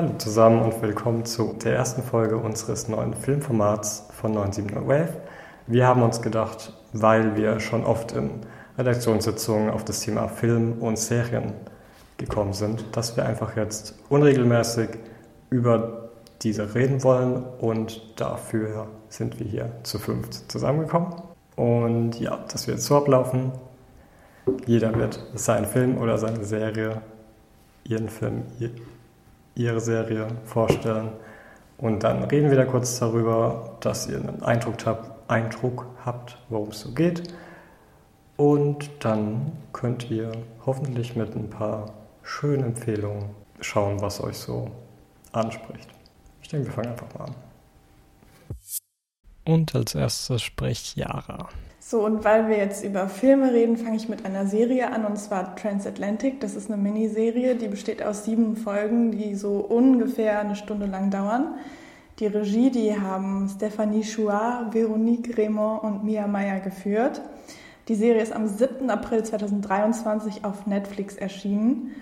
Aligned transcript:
Hallo 0.00 0.14
zusammen 0.16 0.62
und 0.62 0.80
willkommen 0.80 1.26
zu 1.26 1.52
der 1.62 1.74
ersten 1.74 2.02
Folge 2.02 2.38
unseres 2.38 2.88
neuen 2.88 3.12
Filmformats 3.12 4.08
von 4.18 4.32
970 4.32 4.88
Wave. 4.88 5.12
Wir 5.66 5.86
haben 5.86 6.00
uns 6.00 6.22
gedacht, 6.22 6.72
weil 6.94 7.36
wir 7.36 7.60
schon 7.60 7.84
oft 7.84 8.12
in 8.12 8.30
Redaktionssitzungen 8.78 9.68
auf 9.68 9.84
das 9.84 10.00
Thema 10.00 10.28
Film 10.28 10.80
und 10.80 10.98
Serien 10.98 11.52
gekommen 12.16 12.54
sind, 12.54 12.96
dass 12.96 13.18
wir 13.18 13.26
einfach 13.26 13.58
jetzt 13.58 13.94
unregelmäßig 14.08 14.88
über 15.50 16.08
diese 16.40 16.74
reden 16.74 17.04
wollen 17.04 17.44
und 17.60 18.18
dafür 18.18 18.86
sind 19.10 19.38
wir 19.38 19.46
hier 19.46 19.70
zu 19.82 19.98
fünft 19.98 20.50
zusammengekommen. 20.50 21.12
Und 21.56 22.18
ja, 22.18 22.38
das 22.50 22.66
wird 22.66 22.80
so 22.80 22.96
ablaufen. 22.96 23.52
Jeder 24.64 24.94
wird 24.94 25.22
seinen 25.34 25.66
Film 25.66 25.98
oder 25.98 26.16
seine 26.16 26.42
Serie, 26.42 27.02
ihren 27.84 28.08
Film, 28.08 28.44
ihre 29.54 29.80
Serie 29.80 30.28
vorstellen. 30.44 31.10
Und 31.78 32.04
dann 32.04 32.24
reden 32.24 32.50
wir 32.50 32.56
da 32.56 32.64
kurz 32.64 32.98
darüber, 32.98 33.76
dass 33.80 34.06
ihr 34.08 34.18
einen 34.18 34.42
Eindruck 34.42 34.84
habt, 34.84 35.30
Eindruck 35.30 35.86
habt 36.04 36.36
worum 36.48 36.68
es 36.68 36.80
so 36.80 36.92
geht. 36.92 37.22
Und 38.36 38.90
dann 39.00 39.52
könnt 39.72 40.10
ihr 40.10 40.32
hoffentlich 40.64 41.16
mit 41.16 41.34
ein 41.34 41.50
paar 41.50 41.92
schönen 42.22 42.64
Empfehlungen 42.64 43.30
schauen, 43.60 44.00
was 44.00 44.22
euch 44.22 44.36
so 44.36 44.70
anspricht. 45.32 45.88
Ich 46.42 46.48
denke, 46.48 46.66
wir 46.66 46.72
fangen 46.72 46.90
einfach 46.90 47.06
mal 47.18 47.26
an. 47.26 47.34
Und 49.44 49.74
als 49.74 49.94
erstes 49.94 50.42
spricht 50.42 50.96
Yara. 50.96 51.48
So, 51.82 52.04
und 52.04 52.24
weil 52.24 52.46
wir 52.48 52.58
jetzt 52.58 52.84
über 52.84 53.08
Filme 53.08 53.54
reden, 53.54 53.78
fange 53.78 53.96
ich 53.96 54.10
mit 54.10 54.26
einer 54.26 54.46
Serie 54.46 54.92
an, 54.92 55.06
und 55.06 55.16
zwar 55.16 55.56
Transatlantic. 55.56 56.38
Das 56.38 56.54
ist 56.54 56.70
eine 56.70 56.80
Miniserie, 56.80 57.54
die 57.54 57.68
besteht 57.68 58.02
aus 58.02 58.26
sieben 58.26 58.54
Folgen, 58.56 59.12
die 59.12 59.34
so 59.34 59.56
ungefähr 59.60 60.40
eine 60.40 60.56
Stunde 60.56 60.84
lang 60.84 61.10
dauern. 61.10 61.54
Die 62.18 62.26
Regie, 62.26 62.70
die 62.70 63.00
haben 63.00 63.48
Stephanie 63.48 64.04
Chouard, 64.04 64.74
Veronique 64.74 65.38
Raymond 65.38 65.82
und 65.82 66.04
Mia 66.04 66.26
Meyer 66.26 66.60
geführt. 66.60 67.22
Die 67.88 67.94
Serie 67.94 68.22
ist 68.22 68.34
am 68.34 68.46
7. 68.46 68.90
April 68.90 69.22
2023 69.22 70.44
auf 70.44 70.66
Netflix 70.66 71.16
erschienen 71.16 71.92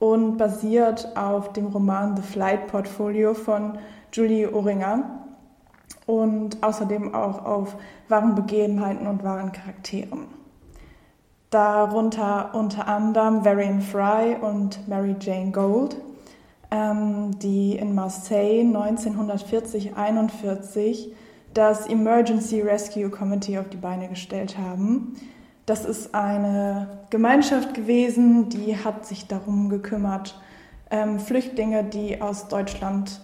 und 0.00 0.36
basiert 0.36 1.16
auf 1.16 1.52
dem 1.52 1.66
Roman 1.66 2.16
The 2.16 2.22
Flight 2.22 2.66
Portfolio 2.66 3.34
von 3.34 3.78
Julie 4.12 4.52
Oringer 4.52 5.27
und 6.06 6.62
außerdem 6.62 7.14
auch 7.14 7.44
auf 7.44 7.76
wahren 8.08 8.34
Begebenheiten 8.34 9.06
und 9.06 9.22
wahren 9.22 9.52
Charakteren. 9.52 10.26
Darunter 11.50 12.54
unter 12.54 12.88
anderem 12.88 13.44
Varian 13.44 13.80
Fry 13.80 14.36
und 14.40 14.86
Mary 14.88 15.16
Jane 15.20 15.50
Gold, 15.50 15.96
ähm, 16.70 17.38
die 17.38 17.76
in 17.76 17.94
Marseille 17.94 18.62
1940-41 18.62 21.12
das 21.54 21.86
Emergency 21.86 22.60
Rescue 22.60 23.08
Committee 23.10 23.58
auf 23.58 23.68
die 23.68 23.78
Beine 23.78 24.08
gestellt 24.08 24.58
haben. 24.58 25.16
Das 25.66 25.84
ist 25.84 26.14
eine 26.14 27.00
Gemeinschaft 27.10 27.74
gewesen, 27.74 28.48
die 28.48 28.76
hat 28.76 29.06
sich 29.06 29.26
darum 29.26 29.68
gekümmert, 29.68 30.40
ähm, 30.90 31.18
Flüchtlinge, 31.18 31.84
die 31.84 32.22
aus 32.22 32.48
Deutschland 32.48 33.20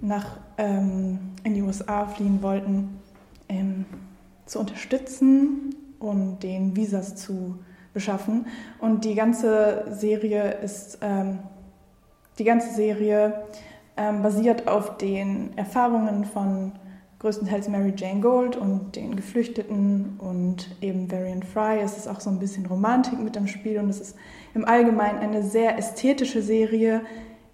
nach, 0.00 0.38
ähm, 0.56 1.18
in 1.44 1.54
die 1.54 1.62
USA 1.62 2.06
fliehen 2.06 2.42
wollten, 2.42 3.00
ähm, 3.48 3.84
zu 4.46 4.60
unterstützen 4.60 5.74
und 5.98 6.42
den 6.42 6.76
Visas 6.76 7.16
zu 7.16 7.58
beschaffen. 7.92 8.46
Und 8.80 9.04
die 9.04 9.14
ganze 9.14 9.86
Serie 9.90 10.52
ist, 10.62 10.98
ähm, 11.02 11.40
die 12.38 12.44
ganze 12.44 12.74
Serie 12.74 13.42
ähm, 13.96 14.22
basiert 14.22 14.68
auf 14.68 14.96
den 14.96 15.56
Erfahrungen 15.58 16.24
von 16.24 16.72
größtenteils 17.18 17.68
Mary 17.68 17.92
Jane 17.96 18.20
Gold 18.20 18.56
und 18.56 18.94
den 18.94 19.16
Geflüchteten 19.16 20.18
und 20.18 20.68
eben 20.80 21.10
Varian 21.10 21.42
Fry. 21.42 21.80
Es 21.80 21.96
ist 21.96 22.06
auch 22.06 22.20
so 22.20 22.30
ein 22.30 22.38
bisschen 22.38 22.66
Romantik 22.66 23.18
mit 23.18 23.34
dem 23.34 23.48
Spiel 23.48 23.78
und 23.78 23.90
es 23.90 24.00
ist 24.00 24.16
im 24.54 24.64
Allgemeinen 24.64 25.18
eine 25.18 25.42
sehr 25.42 25.76
ästhetische 25.76 26.42
Serie, 26.42 27.02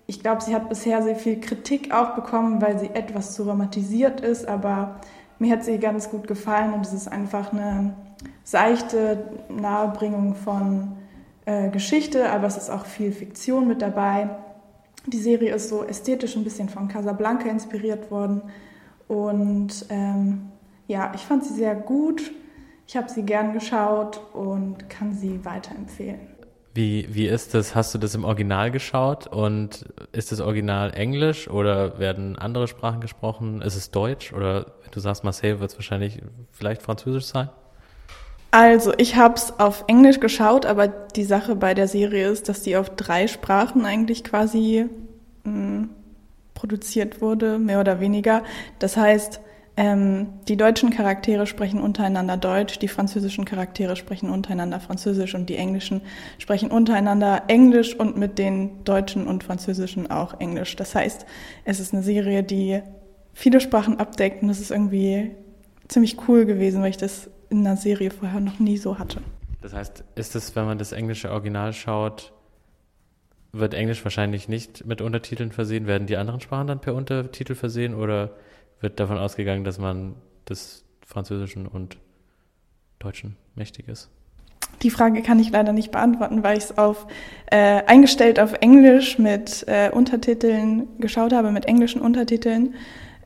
ich 0.06 0.20
glaube, 0.20 0.42
sie 0.42 0.54
hat 0.54 0.68
bisher 0.68 1.02
sehr 1.02 1.16
viel 1.16 1.40
Kritik 1.40 1.92
auch 1.92 2.14
bekommen, 2.14 2.60
weil 2.60 2.78
sie 2.78 2.90
etwas 2.90 3.34
zu 3.34 3.44
romantisiert 3.44 4.20
ist, 4.20 4.46
aber 4.46 5.00
mir 5.38 5.52
hat 5.52 5.64
sie 5.64 5.78
ganz 5.78 6.10
gut 6.10 6.26
gefallen 6.26 6.74
und 6.74 6.86
es 6.86 6.92
ist 6.92 7.08
einfach 7.08 7.52
eine 7.52 7.94
seichte 8.44 9.28
Nahebringung 9.48 10.34
von 10.34 10.92
äh, 11.46 11.70
Geschichte, 11.70 12.30
aber 12.30 12.46
es 12.46 12.56
ist 12.56 12.70
auch 12.70 12.84
viel 12.84 13.12
Fiktion 13.12 13.66
mit 13.66 13.82
dabei. 13.82 14.28
Die 15.06 15.18
Serie 15.18 15.54
ist 15.54 15.68
so 15.68 15.84
ästhetisch 15.84 16.36
ein 16.36 16.44
bisschen 16.44 16.68
von 16.68 16.88
Casablanca 16.88 17.48
inspiriert 17.48 18.10
worden 18.10 18.42
und 19.08 19.86
ähm, 19.90 20.50
ja, 20.86 21.12
ich 21.14 21.22
fand 21.22 21.44
sie 21.44 21.54
sehr 21.54 21.74
gut. 21.74 22.30
Ich 22.86 22.96
habe 22.96 23.10
sie 23.10 23.22
gern 23.22 23.54
geschaut 23.54 24.20
und 24.34 24.90
kann 24.90 25.14
sie 25.14 25.42
weiterempfehlen. 25.44 26.20
Wie, 26.74 27.06
wie 27.08 27.28
ist 27.28 27.54
das? 27.54 27.76
Hast 27.76 27.94
du 27.94 27.98
das 27.98 28.16
im 28.16 28.24
Original 28.24 28.72
geschaut 28.72 29.28
und 29.28 29.84
ist 30.10 30.32
das 30.32 30.40
Original 30.40 30.92
Englisch 30.92 31.48
oder 31.48 32.00
werden 32.00 32.36
andere 32.36 32.66
Sprachen 32.66 33.00
gesprochen? 33.00 33.62
Ist 33.62 33.76
es 33.76 33.92
Deutsch 33.92 34.32
oder 34.32 34.72
du 34.90 34.98
sagst 34.98 35.22
Marseille, 35.22 35.60
wird 35.60 35.70
es 35.70 35.78
wahrscheinlich 35.78 36.20
vielleicht 36.50 36.82
Französisch 36.82 37.26
sein? 37.26 37.48
Also 38.50 38.92
ich 38.98 39.14
habe 39.14 39.34
es 39.34 39.58
auf 39.60 39.84
Englisch 39.86 40.18
geschaut, 40.18 40.66
aber 40.66 40.88
die 40.88 41.24
Sache 41.24 41.54
bei 41.54 41.74
der 41.74 41.86
Serie 41.86 42.28
ist, 42.28 42.48
dass 42.48 42.62
die 42.62 42.76
auf 42.76 42.90
drei 42.90 43.28
Sprachen 43.28 43.84
eigentlich 43.84 44.24
quasi 44.24 44.86
mh, 45.44 45.52
hm, 45.52 45.88
produziert 46.54 47.20
wurde, 47.20 47.60
mehr 47.60 47.78
oder 47.78 48.00
weniger. 48.00 48.42
Das 48.80 48.96
heißt, 48.96 49.40
ähm, 49.76 50.28
die 50.46 50.56
deutschen 50.56 50.90
Charaktere 50.90 51.46
sprechen 51.46 51.80
untereinander 51.80 52.36
Deutsch, 52.36 52.78
die 52.78 52.86
französischen 52.86 53.44
Charaktere 53.44 53.96
sprechen 53.96 54.30
untereinander 54.30 54.78
Französisch 54.78 55.34
und 55.34 55.48
die 55.48 55.56
englischen 55.56 56.02
sprechen 56.38 56.70
untereinander 56.70 57.42
Englisch 57.48 57.94
und 57.94 58.16
mit 58.16 58.38
den 58.38 58.84
deutschen 58.84 59.26
und 59.26 59.42
französischen 59.42 60.10
auch 60.10 60.38
Englisch. 60.38 60.76
Das 60.76 60.94
heißt, 60.94 61.26
es 61.64 61.80
ist 61.80 61.92
eine 61.92 62.04
Serie, 62.04 62.44
die 62.44 62.82
viele 63.32 63.60
Sprachen 63.60 63.98
abdeckt 63.98 64.42
und 64.42 64.48
das 64.48 64.60
ist 64.60 64.70
irgendwie 64.70 65.32
ziemlich 65.88 66.28
cool 66.28 66.46
gewesen, 66.46 66.80
weil 66.80 66.90
ich 66.90 66.96
das 66.96 67.28
in 67.50 67.66
einer 67.66 67.76
Serie 67.76 68.12
vorher 68.12 68.40
noch 68.40 68.60
nie 68.60 68.76
so 68.76 68.98
hatte. 68.98 69.20
Das 69.60 69.72
heißt, 69.72 70.04
ist 70.14 70.36
es, 70.36 70.54
wenn 70.54 70.66
man 70.66 70.78
das 70.78 70.92
englische 70.92 71.32
Original 71.32 71.72
schaut, 71.72 72.32
wird 73.50 73.74
Englisch 73.74 74.04
wahrscheinlich 74.04 74.48
nicht 74.48 74.86
mit 74.86 75.00
Untertiteln 75.00 75.50
versehen? 75.50 75.86
Werden 75.86 76.06
die 76.06 76.16
anderen 76.16 76.40
Sprachen 76.40 76.66
dann 76.68 76.80
per 76.80 76.94
Untertitel 76.94 77.54
versehen 77.54 77.94
oder 77.94 78.36
wird 78.80 79.00
davon 79.00 79.18
ausgegangen, 79.18 79.64
dass 79.64 79.78
man 79.78 80.14
des 80.48 80.84
Französischen 81.06 81.66
und 81.66 81.98
Deutschen 82.98 83.36
mächtig 83.54 83.88
ist? 83.88 84.10
Die 84.82 84.90
Frage 84.90 85.22
kann 85.22 85.38
ich 85.38 85.50
leider 85.50 85.72
nicht 85.72 85.90
beantworten, 85.90 86.42
weil 86.42 86.58
ich 86.58 86.64
es 86.64 86.78
auf 86.78 87.06
äh, 87.46 87.82
eingestellt 87.86 88.40
auf 88.40 88.54
Englisch 88.60 89.18
mit 89.18 89.64
äh, 89.68 89.90
Untertiteln 89.90 90.88
geschaut 90.98 91.32
habe, 91.32 91.52
mit 91.52 91.66
englischen 91.66 92.00
Untertiteln. 92.00 92.74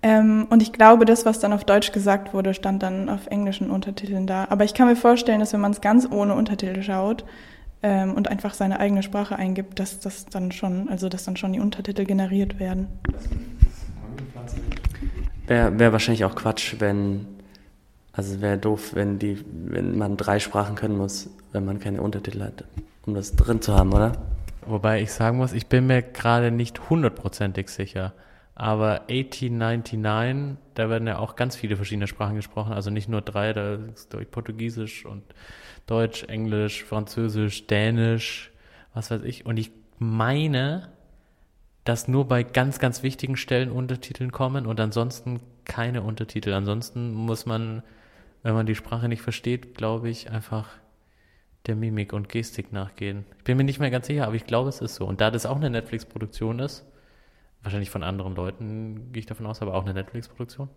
Ähm, 0.03 0.47
und 0.51 0.63
ich 0.63 0.73
glaube, 0.73 1.05
das, 1.05 1.27
was 1.27 1.41
dann 1.41 1.53
auf 1.53 1.65
Deutsch 1.65 1.93
gesagt 1.93 2.33
wurde, 2.33 2.55
stand 2.55 2.83
dann 2.83 3.09
auf 3.09 3.27
englischen 3.27 3.71
Untertiteln 3.71 4.27
da. 4.27 4.47
Aber 4.51 4.65
ich 4.65 4.75
kann 4.75 4.87
mir 4.87 4.97
vorstellen, 4.97 5.41
dass 5.41 5.53
wenn 5.53 5.61
man 5.61 5.73
es 5.73 5.81
ganz 5.81 6.09
ohne 6.11 6.35
Untertitel 6.35 6.83
schaut 6.83 7.25
ähm, 7.83 8.15
und 8.15 8.29
einfach 8.29 8.55
seine 8.55 8.79
eigene 8.79 9.03
Sprache 9.03 9.37
eingibt, 9.37 9.81
dass 9.81 9.99
das 9.99 10.27
dann 10.27 10.53
schon, 10.53 10.89
also 10.89 11.09
dass 11.09 11.25
dann 11.25 11.37
schon 11.37 11.53
die 11.53 11.61
Untertitel 11.61 12.05
generiert 12.05 12.61
werden. 12.61 12.87
Wäre 15.49 15.79
wär 15.79 15.93
wahrscheinlich 15.93 16.25
auch 16.25 16.35
Quatsch, 16.35 16.77
wenn, 16.79 17.27
also 18.13 18.41
wäre 18.43 18.59
doof, 18.59 18.95
wenn 18.95 19.19
die, 19.19 19.43
wenn 19.51 19.97
man 19.97 20.19
drei 20.19 20.39
Sprachen 20.39 20.77
können 20.77 20.99
muss, 20.99 21.31
wenn 21.53 21.65
man 21.65 21.81
keine 21.81 22.03
Untertitel 22.03 22.43
hat, 22.43 22.65
um 23.07 23.15
das 23.15 23.35
drin 23.35 23.63
zu 23.63 23.75
haben, 23.75 23.93
oder? 23.95 24.13
Wobei 24.67 25.01
ich 25.01 25.11
sagen 25.11 25.39
muss, 25.39 25.55
ich 25.55 25.67
bin 25.67 25.87
mir 25.87 26.03
gerade 26.03 26.51
nicht 26.51 26.91
hundertprozentig 26.91 27.71
sicher. 27.71 28.13
Aber 28.55 29.03
1899, 29.09 30.59
da 30.75 30.91
werden 30.91 31.09
ja 31.09 31.19
auch 31.19 31.35
ganz 31.35 31.57
viele 31.57 31.77
verschiedene 31.77 32.09
Sprachen 32.09 32.37
gesprochen, 32.37 32.73
also 32.73 32.91
nicht 32.91 33.09
nur 33.09 33.23
drei, 33.23 33.55
da 33.55 33.79
ist 33.95 34.13
durch 34.13 34.31
Portugiesisch 34.31 35.07
und 35.07 35.23
Deutsch, 35.87 36.25
Englisch, 36.25 36.85
Französisch, 36.85 37.67
Dänisch, 37.67 38.51
was 38.93 39.11
weiß 39.11 39.23
ich. 39.23 39.47
Und 39.47 39.57
ich 39.57 39.71
meine, 39.99 40.89
dass 41.89 42.07
nur 42.07 42.29
bei 42.29 42.43
ganz, 42.43 42.81
ganz 42.81 43.03
wichtigen 43.03 43.39
Stellen 43.39 43.71
Untertiteln 43.71 44.31
kommen 44.31 44.67
und 44.67 44.79
ansonsten 44.79 45.41
keine 45.65 46.03
Untertitel. 46.03 46.53
Ansonsten 46.53 47.15
muss 47.15 47.47
man, 47.47 47.83
wenn 48.43 48.53
man 48.53 48.67
die 48.67 48.75
Sprache 48.75 49.09
nicht 49.09 49.23
versteht, 49.23 49.75
glaube 49.75 50.11
ich, 50.11 50.31
einfach 50.31 50.69
der 51.67 51.77
Mimik 51.77 52.13
und 52.13 52.29
Gestik 52.29 52.75
nachgehen. 52.75 53.25
Ich 53.39 53.45
bin 53.45 53.57
mir 53.57 53.65
nicht 53.65 53.81
mehr 53.81 53.91
ganz 53.91 54.07
sicher, 54.07 54.27
aber 54.27 54.35
ich 54.35 54.45
glaube, 54.45 54.69
es 54.69 54.83
ist 54.83 54.97
so. 54.97 55.07
Und 55.07 55.23
da 55.23 55.31
das 55.31 55.47
auch 55.47 55.57
eine 55.57 55.71
Netflix-Produktion 55.71 56.59
ist, 56.59 56.85
wahrscheinlich 57.63 57.89
von 57.89 58.03
anderen 58.03 58.35
Leuten 58.35 59.11
gehe 59.13 59.21
ich 59.21 59.27
davon 59.27 59.47
aus, 59.47 59.63
aber 59.63 59.73
auch 59.73 59.85
eine 59.85 59.95
Netflix-Produktion. 59.95 60.69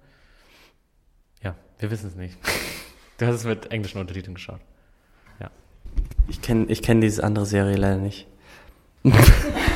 Ja, 1.43 1.55
wir 1.79 1.91
wissen 1.91 2.07
es 2.07 2.15
nicht. 2.15 2.37
Du 3.17 3.27
hast 3.27 3.35
es 3.35 3.45
mit 3.45 3.69
englischen 3.69 3.99
Untertiteln 3.99 4.33
geschaut. 4.33 4.61
Ja. 5.39 5.51
Ich 6.27 6.41
kenne 6.41 6.65
ich 6.69 6.81
kenn 6.81 7.01
diese 7.01 7.23
andere 7.23 7.45
Serie 7.45 7.75
leider 7.75 7.97
nicht. 7.97 8.27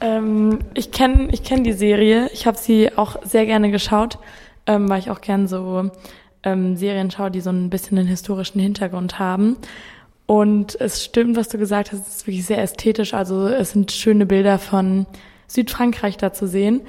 Ähm, 0.00 0.60
ich 0.74 0.92
kenne 0.92 1.28
ich 1.32 1.42
kenn 1.42 1.64
die 1.64 1.72
Serie. 1.72 2.30
Ich 2.32 2.46
habe 2.46 2.56
sie 2.56 2.96
auch 2.96 3.16
sehr 3.24 3.46
gerne 3.46 3.70
geschaut, 3.70 4.18
ähm, 4.66 4.88
weil 4.88 5.00
ich 5.00 5.10
auch 5.10 5.20
gern 5.20 5.48
so 5.48 5.90
ähm, 6.42 6.76
Serien 6.76 7.10
schaue, 7.10 7.30
die 7.30 7.40
so 7.40 7.50
ein 7.50 7.70
bisschen 7.70 7.98
einen 7.98 8.08
historischen 8.08 8.60
Hintergrund 8.60 9.18
haben. 9.18 9.56
Und 10.26 10.78
es 10.80 11.04
stimmt, 11.04 11.36
was 11.36 11.48
du 11.48 11.58
gesagt 11.58 11.90
hast, 11.90 12.06
es 12.06 12.16
ist 12.16 12.26
wirklich 12.26 12.46
sehr 12.46 12.62
ästhetisch. 12.62 13.14
Also 13.14 13.48
es 13.48 13.72
sind 13.72 13.92
schöne 13.92 14.26
Bilder 14.26 14.58
von 14.58 15.06
Südfrankreich 15.46 16.18
da 16.18 16.32
zu 16.32 16.46
sehen. 16.46 16.82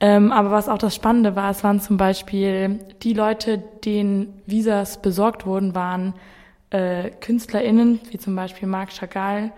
Ähm, 0.00 0.32
aber 0.32 0.50
was 0.50 0.68
auch 0.68 0.78
das 0.78 0.94
Spannende 0.94 1.36
war, 1.36 1.50
es 1.50 1.64
waren 1.64 1.80
zum 1.80 1.96
Beispiel 1.96 2.80
die 3.02 3.14
Leute, 3.14 3.62
denen 3.84 4.40
Visas 4.46 5.00
besorgt 5.00 5.46
wurden, 5.46 5.74
waren 5.74 6.14
äh, 6.70 7.10
KünstlerInnen, 7.20 8.00
wie 8.10 8.18
zum 8.18 8.36
Beispiel 8.36 8.68
Marc 8.68 8.90
Chagall, 8.90 9.52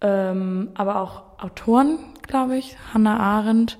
ähm, 0.00 0.70
aber 0.74 1.00
auch 1.00 1.22
Autoren, 1.38 1.98
glaube 2.28 2.56
ich, 2.56 2.76
Hannah 2.92 3.18
Arendt 3.18 3.78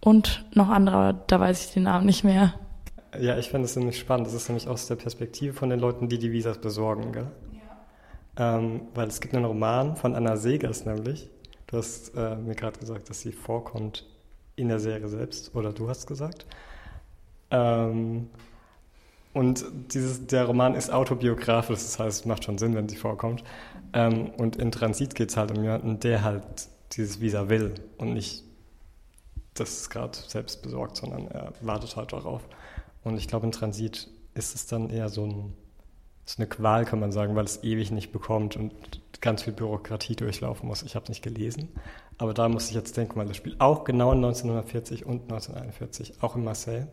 und 0.00 0.44
noch 0.54 0.68
andere, 0.68 1.22
da 1.26 1.38
weiß 1.38 1.66
ich 1.66 1.72
den 1.72 1.84
Namen 1.84 2.06
nicht 2.06 2.24
mehr. 2.24 2.54
Ja, 3.20 3.36
ich 3.36 3.50
finde 3.50 3.66
es 3.66 3.76
nämlich 3.76 3.98
spannend. 3.98 4.26
Das 4.26 4.34
ist 4.34 4.48
nämlich 4.48 4.68
aus 4.68 4.86
der 4.86 4.96
Perspektive 4.96 5.52
von 5.52 5.68
den 5.68 5.78
Leuten, 5.78 6.08
die 6.08 6.18
die 6.18 6.32
Visas 6.32 6.58
besorgen, 6.58 7.12
gell? 7.12 7.26
Ja. 8.36 8.58
Ähm, 8.58 8.82
weil 8.94 9.08
es 9.08 9.20
gibt 9.20 9.34
einen 9.34 9.44
Roman 9.44 9.96
von 9.96 10.14
Anna 10.14 10.36
Segers 10.36 10.86
nämlich. 10.86 11.28
Du 11.66 11.76
hast 11.76 12.16
äh, 12.16 12.36
mir 12.36 12.54
gerade 12.54 12.78
gesagt, 12.78 13.10
dass 13.10 13.20
sie 13.20 13.32
vorkommt 13.32 14.06
in 14.56 14.68
der 14.68 14.78
Serie 14.78 15.08
selbst, 15.08 15.54
oder 15.54 15.72
du 15.72 15.88
hast 15.88 16.06
gesagt. 16.06 16.46
Ähm, 17.50 18.28
und 19.34 19.64
dieses, 19.94 20.26
der 20.26 20.44
Roman 20.44 20.74
ist 20.74 20.92
autobiografisch, 20.92 21.78
das 21.78 21.98
heißt, 21.98 22.20
es 22.20 22.26
macht 22.26 22.44
schon 22.44 22.58
Sinn, 22.58 22.74
wenn 22.74 22.88
sie 22.88 22.96
vorkommt. 22.96 23.42
Ähm, 23.92 24.30
und 24.36 24.56
in 24.56 24.70
Transit 24.70 25.14
geht 25.14 25.30
es 25.30 25.36
halt 25.36 25.56
um 25.56 25.62
jemanden, 25.62 26.00
der 26.00 26.22
halt 26.22 26.68
dieses 26.96 27.20
Visa 27.20 27.48
will 27.48 27.74
und 27.98 28.12
nicht 28.12 28.44
das 29.54 29.90
gerade 29.90 30.16
selbst 30.16 30.62
besorgt, 30.62 30.96
sondern 30.96 31.28
er 31.28 31.52
wartet 31.60 31.96
halt 31.96 32.12
darauf. 32.12 32.42
Und 33.04 33.16
ich 33.18 33.28
glaube, 33.28 33.46
in 33.46 33.52
Transit 33.52 34.08
ist 34.34 34.54
es 34.54 34.66
dann 34.66 34.90
eher 34.90 35.08
so, 35.08 35.26
ein, 35.26 35.52
so 36.24 36.38
eine 36.38 36.46
Qual, 36.46 36.84
kann 36.84 37.00
man 37.00 37.12
sagen, 37.12 37.34
weil 37.34 37.44
es 37.44 37.62
ewig 37.62 37.90
nicht 37.90 38.12
bekommt 38.12 38.56
und 38.56 38.72
ganz 39.20 39.42
viel 39.42 39.52
Bürokratie 39.52 40.16
durchlaufen 40.16 40.68
muss. 40.68 40.82
Ich 40.82 40.94
habe 40.94 41.04
es 41.04 41.08
nicht 41.10 41.22
gelesen, 41.22 41.68
aber 42.18 42.34
da 42.34 42.48
muss 42.48 42.68
ich 42.68 42.74
jetzt 42.74 42.96
denken, 42.96 43.16
weil 43.16 43.26
das 43.26 43.36
Spiel 43.36 43.56
auch 43.58 43.84
genau 43.84 44.12
1940 44.12 45.06
und 45.06 45.22
1941, 45.22 46.22
auch 46.22 46.36
in 46.36 46.44
Marseille. 46.44 46.86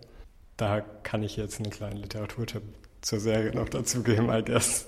Da 0.57 0.81
kann 0.81 1.23
ich 1.23 1.37
jetzt 1.37 1.59
einen 1.59 1.69
kleinen 1.69 1.97
Literaturtipp 1.97 2.63
zur 3.01 3.19
Serie 3.19 3.55
noch 3.55 3.69
dazugeben, 3.69 4.29
I 4.29 4.43
guess. 4.43 4.87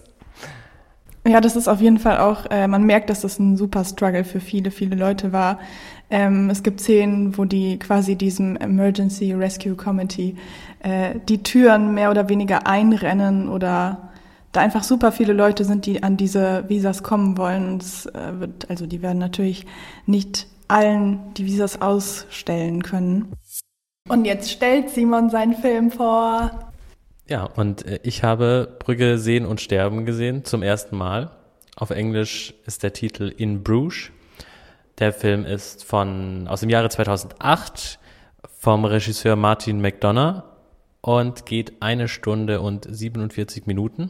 Ja, 1.28 1.40
das 1.40 1.56
ist 1.56 1.68
auf 1.68 1.82
jeden 1.82 2.00
Fall 2.00 2.18
auch, 2.18 2.48
äh, 2.50 2.68
man 2.68 2.84
merkt, 2.84 3.10
dass 3.12 3.22
das 3.22 3.38
ein 3.38 3.56
super 3.56 3.86
Struggle 3.86 4.24
für 4.24 4.40
viele, 4.40 4.72
viele 4.72 4.96
Leute 4.96 5.32
war. 5.32 5.60
Ähm, 6.10 6.50
es 6.50 6.64
gibt 6.64 6.82
Szenen, 6.82 7.38
wo 7.38 7.46
die 7.46 7.78
quasi 7.78 8.16
diesem 8.16 8.56
Emergency 8.58 9.34
Rescue 9.34 9.76
Committee 9.76 10.36
äh, 10.80 11.20
die 11.30 11.44
Türen 11.44 11.94
mehr 11.94 12.10
oder 12.10 12.28
weniger 12.28 12.66
einrennen 12.66 13.50
oder 13.50 14.10
da 14.52 14.62
einfach 14.62 14.84
super 14.84 15.12
viele 15.12 15.34
Leute 15.34 15.64
sind, 15.64 15.86
die 15.86 16.02
an 16.02 16.18
diese 16.18 16.68
Visas 16.68 17.04
kommen 17.04 17.38
wollen. 17.38 17.78
Es, 17.78 18.08
äh, 18.08 18.40
wird, 18.40 18.70
also 18.70 18.88
die 18.88 19.04
werden 19.04 19.20
natürlich 19.20 19.68
nicht 20.08 20.48
allen 20.68 21.34
die 21.36 21.46
Visas 21.46 21.82
ausstellen 21.82 22.82
können. 22.82 23.34
Und 24.10 24.26
jetzt 24.26 24.50
stellt 24.52 24.90
Simon 24.90 25.30
seinen 25.30 25.54
Film 25.54 25.92
vor. 25.92 26.71
Ja, 27.32 27.46
und 27.46 27.86
äh, 27.86 28.02
ich 28.04 28.24
habe 28.24 28.76
Brügge 28.80 29.18
sehen 29.18 29.46
und 29.46 29.62
sterben 29.62 30.06
gesehen 30.06 30.44
zum 30.44 30.64
ersten 30.64 30.98
Mal. 30.98 31.32
Auf 31.78 31.90
Englisch 31.90 32.54
ist 32.66 32.84
der 32.84 32.92
Titel 32.92 33.30
In 33.30 33.64
Bruges. 33.64 34.12
Der 35.00 35.14
Film 35.14 35.46
ist 35.46 35.86
von 35.86 36.50
aus 36.50 36.60
dem 36.60 36.70
Jahre 36.70 36.90
2008 36.90 38.00
vom 38.60 38.84
Regisseur 38.84 39.38
Martin 39.38 39.80
McDonough 39.80 40.44
und 41.00 41.46
geht 41.46 41.82
eine 41.82 42.10
Stunde 42.10 42.60
und 42.60 42.86
47 42.90 43.66
Minuten. 43.66 44.10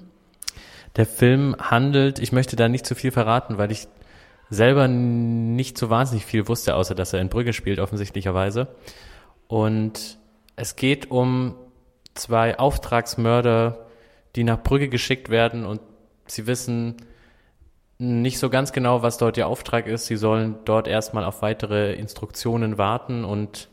Der 0.95 1.05
Film 1.05 1.55
handelt, 1.59 2.17
ich 2.17 2.31
möchte 2.31 2.55
da 2.55 2.69
nicht 2.69 2.87
zu 2.87 2.95
viel 2.95 3.11
verraten, 3.11 3.59
weil 3.59 3.71
ich 3.71 3.87
selber 4.49 4.87
nicht 4.87 5.77
so 5.77 5.91
wahnsinnig 5.91 6.25
viel 6.25 6.47
wusste, 6.47 6.73
außer 6.73 6.95
dass 6.95 7.13
er 7.13 7.21
in 7.21 7.29
Brügge 7.29 7.53
spielt, 7.53 7.77
offensichtlicherweise. 7.77 8.69
Und 9.47 10.17
es 10.55 10.75
geht 10.75 11.11
um 11.11 11.53
zwei 12.13 12.57
Auftragsmörder, 12.57 13.85
die 14.35 14.43
nach 14.43 14.61
Brügge 14.61 14.89
geschickt 14.89 15.29
werden 15.29 15.65
und 15.65 15.81
sie 16.27 16.47
wissen 16.47 16.97
nicht 17.97 18.39
so 18.39 18.49
ganz 18.49 18.71
genau, 18.71 19.03
was 19.03 19.17
dort 19.17 19.37
ihr 19.37 19.47
Auftrag 19.47 19.85
ist. 19.85 20.07
Sie 20.07 20.15
sollen 20.15 20.55
dort 20.65 20.87
erstmal 20.87 21.23
auf 21.23 21.41
weitere 21.41 21.93
Instruktionen 21.93 22.77
warten 22.77 23.23
und 23.23 23.69